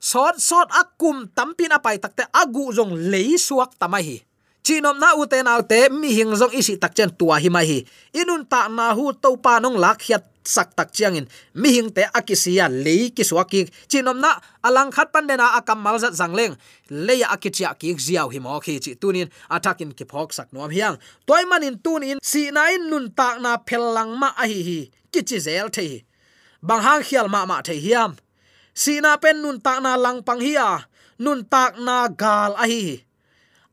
sot 0.00 0.36
sot 0.36 0.68
akum 0.74 1.30
tampin 1.36 1.72
apai 1.72 1.96
takte 2.02 2.26
agu 2.32 2.74
jong 2.76 2.92
lei 3.12 3.38
suak 3.38 3.70
tamai 3.80 4.04
hi 4.08 4.16
chinom 4.66 4.96
na 4.98 5.14
uten 5.14 5.46
autte 5.46 5.92
mi 5.92 6.10
hing 6.16 6.32
jong 6.34 6.52
isi 6.56 6.74
takchen 6.82 7.12
tua 7.18 7.36
hi 7.38 7.48
mai 7.52 7.66
hi 7.70 7.78
inun 8.20 8.42
ta 8.48 8.68
na 8.68 8.90
hu 8.96 9.12
to 9.12 9.30
pa 9.44 9.60
nong 9.62 9.76
lak 9.76 10.00
hiat 10.02 10.33
sak 10.44 10.76
tak 10.76 10.92
chiang 10.92 11.16
in 11.16 11.26
mi 11.54 11.72
hing 11.74 11.90
te 11.90 12.04
akisia 12.12 12.68
le 12.68 13.10
ki. 13.10 13.24
Suaki 13.24 13.68
chinom 13.88 14.20
na, 14.20 14.38
alang 14.62 14.92
khat 14.92 15.12
pan 15.12 15.26
dena 15.26 15.56
akam 15.58 15.80
mal 15.80 15.98
zat 15.98 16.12
zangleng 16.12 16.56
le 16.88 17.14
ya 17.20 17.28
akichia 17.34 17.74
ki 17.78 17.94
ziaw 17.96 18.28
hi 18.32 18.38
mo 18.38 18.60
khi 18.60 18.78
chi 18.78 18.94
tunin, 18.94 19.28
atakin 19.50 19.96
ki 19.96 20.04
phok 20.04 20.32
sak 20.32 20.52
nom 20.52 20.70
hiang. 20.70 20.96
Toy 21.26 21.44
manin 21.50 21.78
tunin, 21.78 22.18
si 22.22 22.50
na 22.50 22.68
in 22.70 22.90
nun 22.90 23.10
tak 23.10 23.40
na 23.40 23.56
phelang 23.58 24.12
ma 24.20 24.28
a 24.36 24.44
hi 24.46 24.60
hi. 24.68 24.80
Ki 25.12 25.20
chi 25.22 25.38
zel 25.38 25.68
the 25.68 26.04
bang 26.62 26.82
hang 26.86 27.02
khial 27.02 27.28
ma 27.28 27.46
ma 27.46 27.62
the 27.62 27.74
hiam. 27.74 28.16
Si 28.74 29.00
na 29.00 29.16
pen 29.16 29.42
nun 29.42 29.60
tak 29.60 29.82
na 29.82 29.96
lang 29.96 30.22
pang 30.22 30.40
hi 30.40 30.54
a. 30.56 30.84
Nun 31.18 31.44
tak 31.44 31.78
na 31.78 32.08
gal 32.08 32.52
a 32.54 32.66
hi 32.66 33.04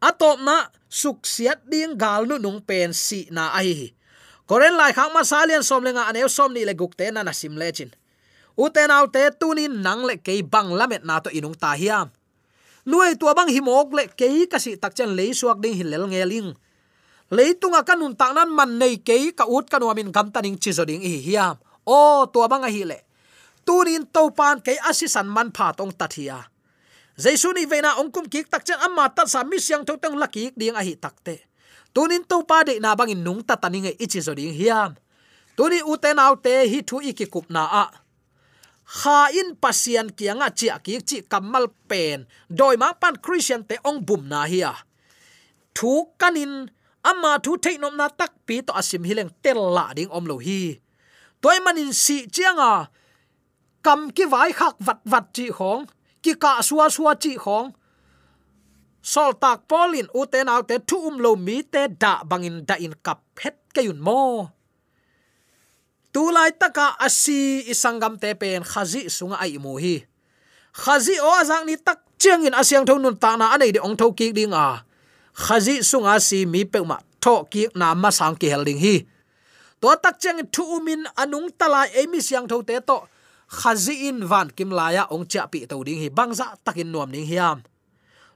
atop 0.02 0.42
na 0.42 0.74
suk 0.90 1.24
siat 1.24 1.70
ding 1.70 1.94
gal 1.94 2.26
nu 2.26 2.42
nung 2.42 2.60
pen 2.60 2.90
si 2.90 3.30
na 3.30 3.54
ai 3.54 3.94
koren 4.52 4.76
lai 4.76 4.92
khang 4.92 5.16
ma 5.16 5.24
salian 5.24 5.64
som 5.64 5.80
lenga 5.80 6.12
aneu 6.12 6.28
som 6.28 6.52
ni 6.52 6.68
le 6.68 6.76
guk 6.76 7.00
te 7.00 7.08
na 7.08 7.24
na 7.24 7.32
sim 7.32 7.56
le 7.56 7.72
chin 7.72 7.88
u 8.60 8.68
te 8.68 8.84
nau 8.84 9.08
te 9.08 9.24
tunin 9.40 9.80
nang 9.80 10.04
le 10.04 10.20
ke 10.20 10.44
bang 10.44 10.76
lamet 10.76 11.08
na 11.08 11.24
to 11.24 11.32
inung 11.32 11.56
ta 11.56 11.72
hiam. 11.72 12.12
Nuai 12.84 13.16
tua 13.16 13.32
bang 13.32 13.48
himok 13.48 13.96
le 13.96 14.04
ke 14.12 14.28
ka 14.52 14.60
si 14.60 14.76
tak 14.76 14.92
chen 14.92 15.16
le 15.16 15.32
suak 15.32 15.64
ding 15.64 15.72
hilel 15.80 16.04
ngeling 16.12 16.52
leitunga 17.32 17.88
kanun 17.88 18.12
tak 18.12 18.36
nan 18.36 18.52
man 18.52 18.76
nei 18.76 19.00
ke 19.00 19.32
ka 19.32 19.48
ut 19.48 19.72
kan 19.72 19.80
wamin 19.80 20.12
gam 20.12 20.28
taning 20.36 20.60
chi 20.60 20.76
zo 20.76 20.84
ding 20.84 21.00
hi 21.00 21.24
hiam. 21.24 21.56
O 21.88 22.28
tua 22.28 22.52
bang 22.52 22.68
a 22.68 22.70
hi 22.76 22.84
le 22.84 23.00
tunin 23.64 24.04
to 24.04 24.36
pan 24.36 24.60
ke 24.60 24.76
asisan 24.90 25.32
man 25.32 25.48
pha 25.56 25.72
tong 25.72 25.96
tathia 25.96 26.44
jaisu 27.16 27.56
ni 27.56 27.64
veina 27.72 27.96
ongkum 28.02 28.28
kik 28.28 28.52
tak 28.52 28.68
chen 28.68 28.80
amma 28.84 29.08
ta 29.16 29.24
sa 29.32 29.48
mi 29.48 29.64
siang 29.64 29.88
thotang 29.88 30.20
laki 30.20 30.52
ding 30.60 30.76
a 30.76 30.84
hi 30.84 31.00
takte 31.00 31.51
tunin 31.94 32.24
to 32.30 32.38
pa 32.50 32.64
de 32.68 32.80
na 32.80 32.96
bangin 33.00 33.24
nung 33.26 33.42
ta 33.48 33.56
taning 33.56 33.88
e 33.90 33.92
ichi 34.04 34.20
zo 34.26 34.34
ding 34.34 34.54
hiam 34.60 34.92
tuni 35.58 35.80
uten 35.92 36.18
autte 36.26 36.54
hi 36.72 36.80
thu 36.90 36.98
iki 37.10 37.26
kup 37.34 37.48
na 37.56 37.64
a. 37.84 37.86
Kha 38.98 39.18
in 39.40 39.50
pasian 39.62 40.08
kianga 40.18 40.48
chi 40.58 40.68
aki 40.78 40.94
chi 41.10 41.18
kamal 41.32 41.66
pen. 41.90 42.20
Doi 42.58 42.76
ma 42.82 42.88
pan 43.02 43.16
christian 43.24 43.62
te 43.70 43.76
ong 43.90 44.00
bum 44.08 44.22
na 44.32 44.40
hiya. 44.52 44.74
Thu 45.76 45.92
kanin, 46.20 46.54
ama 47.10 47.32
thu 47.44 47.52
theinom 47.64 47.96
na 48.00 48.08
tak 48.20 48.34
pi 48.46 48.56
to 48.66 48.72
asim 48.80 49.04
hileng 49.10 49.32
tel 49.44 49.60
la 49.76 49.86
ding 49.98 50.12
om 50.18 50.26
lo 50.32 50.36
hi. 50.46 50.62
Toy 51.42 51.58
manin 51.66 51.92
si 52.04 52.18
chianga 52.36 52.72
kam 53.86 54.00
ki 54.16 54.26
vai 54.34 54.52
khak 54.60 54.76
vat 54.88 55.00
vat 55.12 55.26
chi 55.36 55.46
khong 55.58 55.82
ki 56.24 56.34
ka 56.44 56.52
suwa 56.68 56.86
suwa 56.96 57.14
chi 57.24 57.34
khong 57.44 57.68
sol 59.02 59.34
tak 59.34 59.66
polin 59.66 60.06
uten 60.14 60.50
out 60.50 60.70
te 60.70 60.78
thu 60.78 61.10
um 61.10 61.18
lo 61.18 61.36
mi 61.36 61.66
te 61.66 61.90
da 61.90 62.22
bangin 62.24 62.62
da 62.66 62.78
in 62.78 62.94
kap 63.02 63.22
het 63.42 63.58
kayun 63.74 63.98
mo. 63.98 64.50
Tu 66.12 66.22
lai 66.32 66.52
taka 66.52 67.00
asi 67.00 67.66
isangam 67.72 68.20
te 68.22 68.36
pen 68.36 68.64
khazi 68.64 69.10
sunga 69.10 69.42
ai 69.42 69.58
mu 69.58 69.80
hi. 69.82 70.06
Khazi 70.76 71.16
o 71.20 71.30
azang 71.42 71.66
ni 71.66 71.76
tak 71.80 72.04
chiang 72.20 72.44
in 72.44 72.54
asyang 72.54 72.86
thon 72.88 73.02
nun 73.02 73.16
ta 73.16 73.36
na 73.40 73.56
anei 73.56 73.72
de 73.72 73.80
ong 73.80 73.96
tho 73.96 74.12
ki 74.12 74.32
ding 74.36 74.54
a. 74.54 74.84
Khazi 75.34 75.80
sunga 75.80 76.20
si 76.20 76.46
mi 76.46 76.68
pe 76.68 76.80
ma 76.84 77.00
tho 77.24 77.48
ki 77.52 77.72
na 77.80 77.96
ma 77.96 78.12
sang 78.12 78.36
ki 78.36 78.48
hel 78.52 78.64
ding 78.68 78.80
hi. 78.80 79.08
To 79.82 79.88
tak 80.04 80.20
chiang 80.22 80.44
thu 80.52 80.64
umin 80.78 81.08
anung 81.16 81.50
tala 81.56 81.88
emi 81.96 82.20
siang 82.20 82.46
tho 82.46 82.60
te 82.62 82.78
to. 82.84 83.08
Khazi 83.48 84.12
in 84.12 84.28
van 84.28 84.52
kim 84.52 84.70
laya 84.72 85.08
ong 85.08 85.26
cha 85.32 85.48
pi 85.48 85.64
to 85.64 85.80
ding 85.88 86.00
hi 86.04 86.12
bangza 86.12 86.60
takin 86.64 86.92
nuam 86.92 87.08
ning 87.08 87.24
hiam 87.24 87.64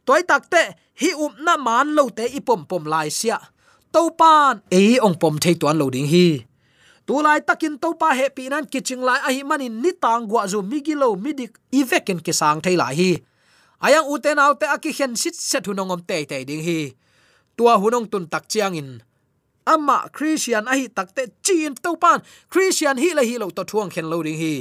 toy 0.05 0.21
takte 0.29 0.63
hi 1.01 1.09
up 1.25 1.33
na 1.45 1.57
man 1.57 1.95
lo 1.97 2.09
te 2.17 2.25
ipom 2.39 2.61
pom 2.69 2.83
lai 2.93 3.09
sia 3.09 3.37
to 3.93 4.11
pan 4.19 4.61
e 4.71 4.99
ong 4.99 5.15
pom 5.21 5.35
thei 5.43 5.55
tuan 5.55 5.79
lo 5.79 5.87
ding 5.89 6.07
hi. 6.07 6.27
Tu 7.05 7.15
lai 7.21 7.39
takin 7.47 7.77
to 7.77 7.93
pa 8.01 8.09
he 8.17 8.27
pi 8.33 8.49
nan 8.49 8.65
kiching 8.65 9.03
lai 9.07 9.19
a 9.27 9.29
hi 9.35 9.41
mani 9.49 9.69
ni 9.69 9.91
tang 10.03 10.25
gwa 10.29 10.43
zu 10.51 10.59
migilo 10.71 11.13
midik 11.23 11.53
ivekin 11.79 12.19
ke 12.25 12.33
sang 12.33 12.59
thei 12.65 12.75
lai 12.81 12.93
hi. 12.99 13.11
Ayang 13.85 14.09
uten 14.09 14.41
autte 14.41 14.65
aki 14.75 14.91
hen 14.97 15.13
sit 15.15 15.35
set 15.37 15.69
hunongom 15.69 16.01
te 16.09 16.17
te 16.25 16.43
ding 16.49 16.63
hi. 16.67 16.79
Tua 17.55 17.77
hunong 17.77 18.09
tun 18.11 18.25
tak 18.27 18.49
chiang 18.51 18.75
in. 18.75 18.89
Ama 19.73 19.97
christian 20.15 20.65
ahi 20.67 20.89
takte 20.89 21.23
chin 21.45 21.73
to 21.83 21.95
pan 21.95 22.19
christian 22.51 22.97
hi 22.97 23.09
la 23.17 23.23
hi 23.29 23.37
lo 23.37 23.47
to 23.53 23.63
thuang 23.69 23.89
khen 23.93 24.09
lo 24.11 24.19
ding 24.25 24.39
hi. 24.41 24.55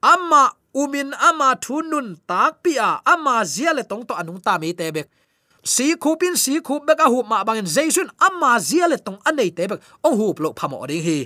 Ama 0.00 0.42
umin 0.76 1.16
ama 1.16 1.56
thunun 1.56 2.20
tak 2.28 2.60
pia 2.60 3.00
ama 3.00 3.40
zia 3.48 3.72
le 3.72 3.82
tong 3.88 4.04
to 4.04 4.12
anung 4.12 4.40
ta 4.44 4.60
mi 4.60 4.76
te 4.76 4.92
bek. 4.92 5.08
Si 5.64 5.96
khupin, 5.96 6.36
si 6.36 6.60
khup 6.60 6.84
bek 6.84 7.00
a 7.00 7.08
hup 7.08 7.24
ma 7.24 7.40
bangin 7.46 7.64
jaisun 7.64 8.12
ama 8.20 8.60
zia 8.60 8.84
le 8.84 9.00
tong 9.00 9.18
anei 9.24 9.50
te 9.56 9.64
bek. 9.70 9.80
Ong 10.04 10.16
hup 10.20 10.36
lo 10.44 10.52
phamo 10.52 10.84
ding 10.84 11.00
hi. 11.00 11.18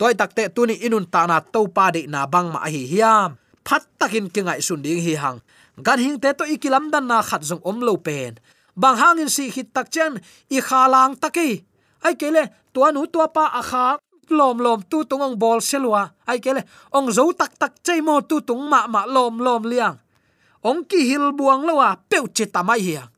Toy 0.00 0.16
takte 0.16 0.48
tuni 0.54 0.74
inun 0.80 1.06
ta 1.12 1.28
na 1.28 1.38
to 1.44 1.68
pa 1.68 1.92
de 1.94 2.08
na 2.08 2.24
bang 2.24 2.48
ma 2.48 2.64
hi 2.64 2.82
hiam. 2.88 3.36
Phat 3.66 3.84
takin 4.00 4.26
ke 4.32 4.40
ngai 4.40 4.60
sun 4.64 4.80
ding 4.80 5.04
hi 5.04 5.14
hang. 5.20 5.38
Gan 5.86 6.00
hing 6.00 6.16
te 6.22 6.32
to 6.32 6.44
ikilam 6.48 6.88
dan 6.88 7.04
na 7.06 7.20
khat 7.22 7.44
jong 7.44 7.62
om 7.62 7.78
lo 7.84 7.94
pen. 8.00 8.40
Bang 8.74 8.96
hangin 8.98 9.30
si 9.30 9.54
hit 9.54 9.70
tak 9.70 9.86
chen, 9.94 10.18
i 10.50 10.58
khalang 10.58 11.14
taki 11.14 11.62
ai 12.04 12.14
kele 12.20 12.52
tua 12.72 12.92
nu 12.92 13.06
tua 13.06 13.26
pa 13.32 13.44
a 13.60 13.62
lom 14.30 14.58
lom 14.60 14.80
tu 14.90 15.04
tung 15.04 15.22
ong 15.22 15.36
bol 15.38 15.60
selwa 15.60 16.08
ai 16.24 16.38
kele, 16.38 16.64
ong 16.92 17.10
zo 17.12 17.32
tak 17.32 17.58
tak 17.58 17.82
chei 17.82 18.00
mo 18.00 18.20
tu 18.20 18.40
tung 18.40 18.68
ma 18.68 18.86
ma 18.86 19.04
lom 19.04 19.40
lom 19.42 19.64
liang. 19.64 19.96
Ong 20.64 20.84
ki 20.88 21.00
hil 21.04 21.36
buang 21.36 21.68
lawa 21.68 21.96
peu 22.08 22.24
che 22.32 22.46
tamai 22.48 22.80
hiang. 22.80 23.08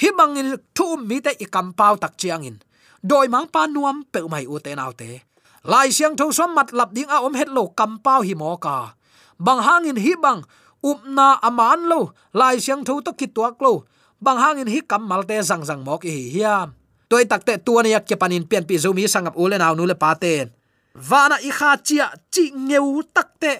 Hi 0.00 0.08
bangin 0.16 0.56
thu 0.74 0.96
um 0.96 1.00
mi 1.08 1.20
te 1.20 1.32
i 1.38 1.46
kam 1.48 1.72
pau 1.72 1.96
tak 1.96 2.16
chiang 2.20 2.44
in. 2.44 2.56
Doi 3.02 3.28
mang 3.28 3.48
pa 3.48 3.66
nuam 3.66 4.04
pe 4.12 4.20
mai 4.28 4.44
u 4.44 4.58
te 4.60 4.74
nau 4.74 4.92
te. 4.92 5.20
Lai 5.64 5.92
siang 5.92 6.16
tho 6.16 6.32
som 6.32 6.54
mat 6.56 6.72
lap 6.72 6.92
ding 6.92 7.08
a 7.08 7.20
om 7.20 7.34
het 7.34 7.48
lo 7.48 7.68
kam 7.76 8.00
pau 8.04 8.20
hi 8.20 8.34
mo 8.34 8.56
ka. 8.56 8.96
Bang 9.38 9.60
hangin 9.60 9.96
hi 9.96 10.12
bang 10.16 10.40
um 10.80 10.96
upna 10.96 11.36
aman 11.40 11.88
lo. 11.88 12.12
Lai 12.32 12.60
siang 12.60 12.84
tho 12.84 13.00
to 13.00 13.12
kitwak 13.12 13.60
lo. 13.60 13.84
Bang 14.20 14.36
hangin 14.36 14.68
hi 14.68 14.80
kam 14.80 15.08
malte 15.08 15.36
zang 15.40 15.64
zang 15.64 15.84
mo 15.84 15.96
ki 15.96 16.08
hi 16.08 16.24
hiam 16.36 16.79
toy 17.10 17.26
takte 17.26 17.58
tuania 17.58 18.00
ke 18.00 18.14
panin 18.14 18.46
pian 18.46 18.62
pi 18.62 18.78
zomi 18.78 19.10
sangap 19.10 19.34
ule 19.34 19.58
naw 19.58 19.74
nu 19.74 19.84
paten 19.98 20.54
vana 20.94 21.36
i 21.42 21.50
kha 21.50 21.70
chia 21.86 22.06
chi 22.30 22.44
ngeu 22.54 23.02
takte 23.14 23.52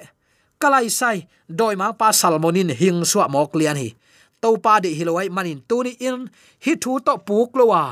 kalai 0.60 0.92
sai, 0.92 1.24
doi 1.48 1.74
mang 1.80 1.96
pa 1.96 2.12
salmonin 2.12 2.70
hing 2.80 3.00
suwa 3.04 3.26
mok 3.32 3.56
lian 3.56 3.80
hi 3.80 3.96
to 4.42 4.56
pa 4.64 4.80
de 4.80 4.90
hilowai 4.98 5.28
manin 5.36 5.60
tuni 5.68 5.92
in 6.08 6.28
hi 6.64 6.72
thu 6.82 6.98
to 7.06 7.14
puk 7.28 7.50
lowa 7.58 7.82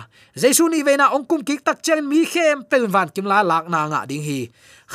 jesu 0.42 0.68
ni 0.72 0.82
veina 0.88 1.06
ongkum 1.16 1.40
kik 1.48 1.60
tak 1.66 1.78
chen 1.82 2.08
mi 2.10 2.24
khem 2.32 2.62
pen 2.70 2.86
van 2.94 3.08
kim 3.14 3.26
la 3.32 3.38
lak 3.50 3.64
na 3.68 3.80
nga 3.90 4.00
ding 4.10 4.24
hi. 4.28 4.40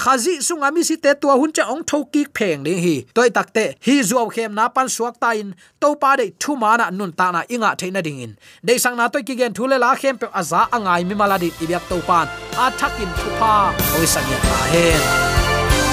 Khazi 0.02 0.42
sunga 0.48 0.74
mi 0.74 0.82
si 0.84 0.96
te 0.98 1.14
tua 1.22 1.34
hun 1.40 1.52
cha 1.54 1.64
ong 1.74 1.84
tho 1.90 1.98
kik 2.14 2.30
pheng 2.38 2.64
ding 2.66 2.82
hi. 2.86 2.96
Toy 3.16 3.30
tak 3.30 3.54
te 3.54 3.66
hi 3.86 3.96
zuaw 4.10 4.28
khem 4.36 4.56
na 4.58 4.68
pan 4.76 4.88
suak 4.96 5.20
ta 5.24 5.30
in. 5.42 5.54
To 5.82 5.96
pa 6.02 6.16
de 6.20 6.26
thu 6.42 6.56
ma 6.56 6.78
na 6.78 6.90
nun 6.90 7.12
ta 7.20 7.28
na 7.32 7.42
inga 7.50 7.76
theina 7.80 8.02
ding 8.08 8.20
in. 8.26 8.34
De 8.66 8.78
sang 8.84 8.98
na 8.98 9.08
toy 9.08 9.24
ki 9.28 9.36
gen 9.36 9.54
thu 9.54 9.68
le 9.68 9.78
la 9.78 9.92
khem 10.02 10.18
pe 10.22 10.28
aza 10.40 10.62
angai 10.76 11.02
mi 11.10 11.16
maladi 11.22 11.50
ibyak 11.64 11.84
to 11.90 11.98
pan 12.08 12.28
a 12.64 12.66
thakin 12.80 13.12
thu 13.20 13.30
pa. 13.42 13.54
Oi 14.00 14.06
sang 14.14 14.28
ya 14.32 14.40
hen. 14.74 15.02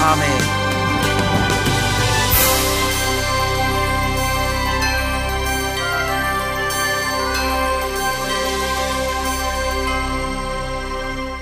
Amen. 0.09 0.60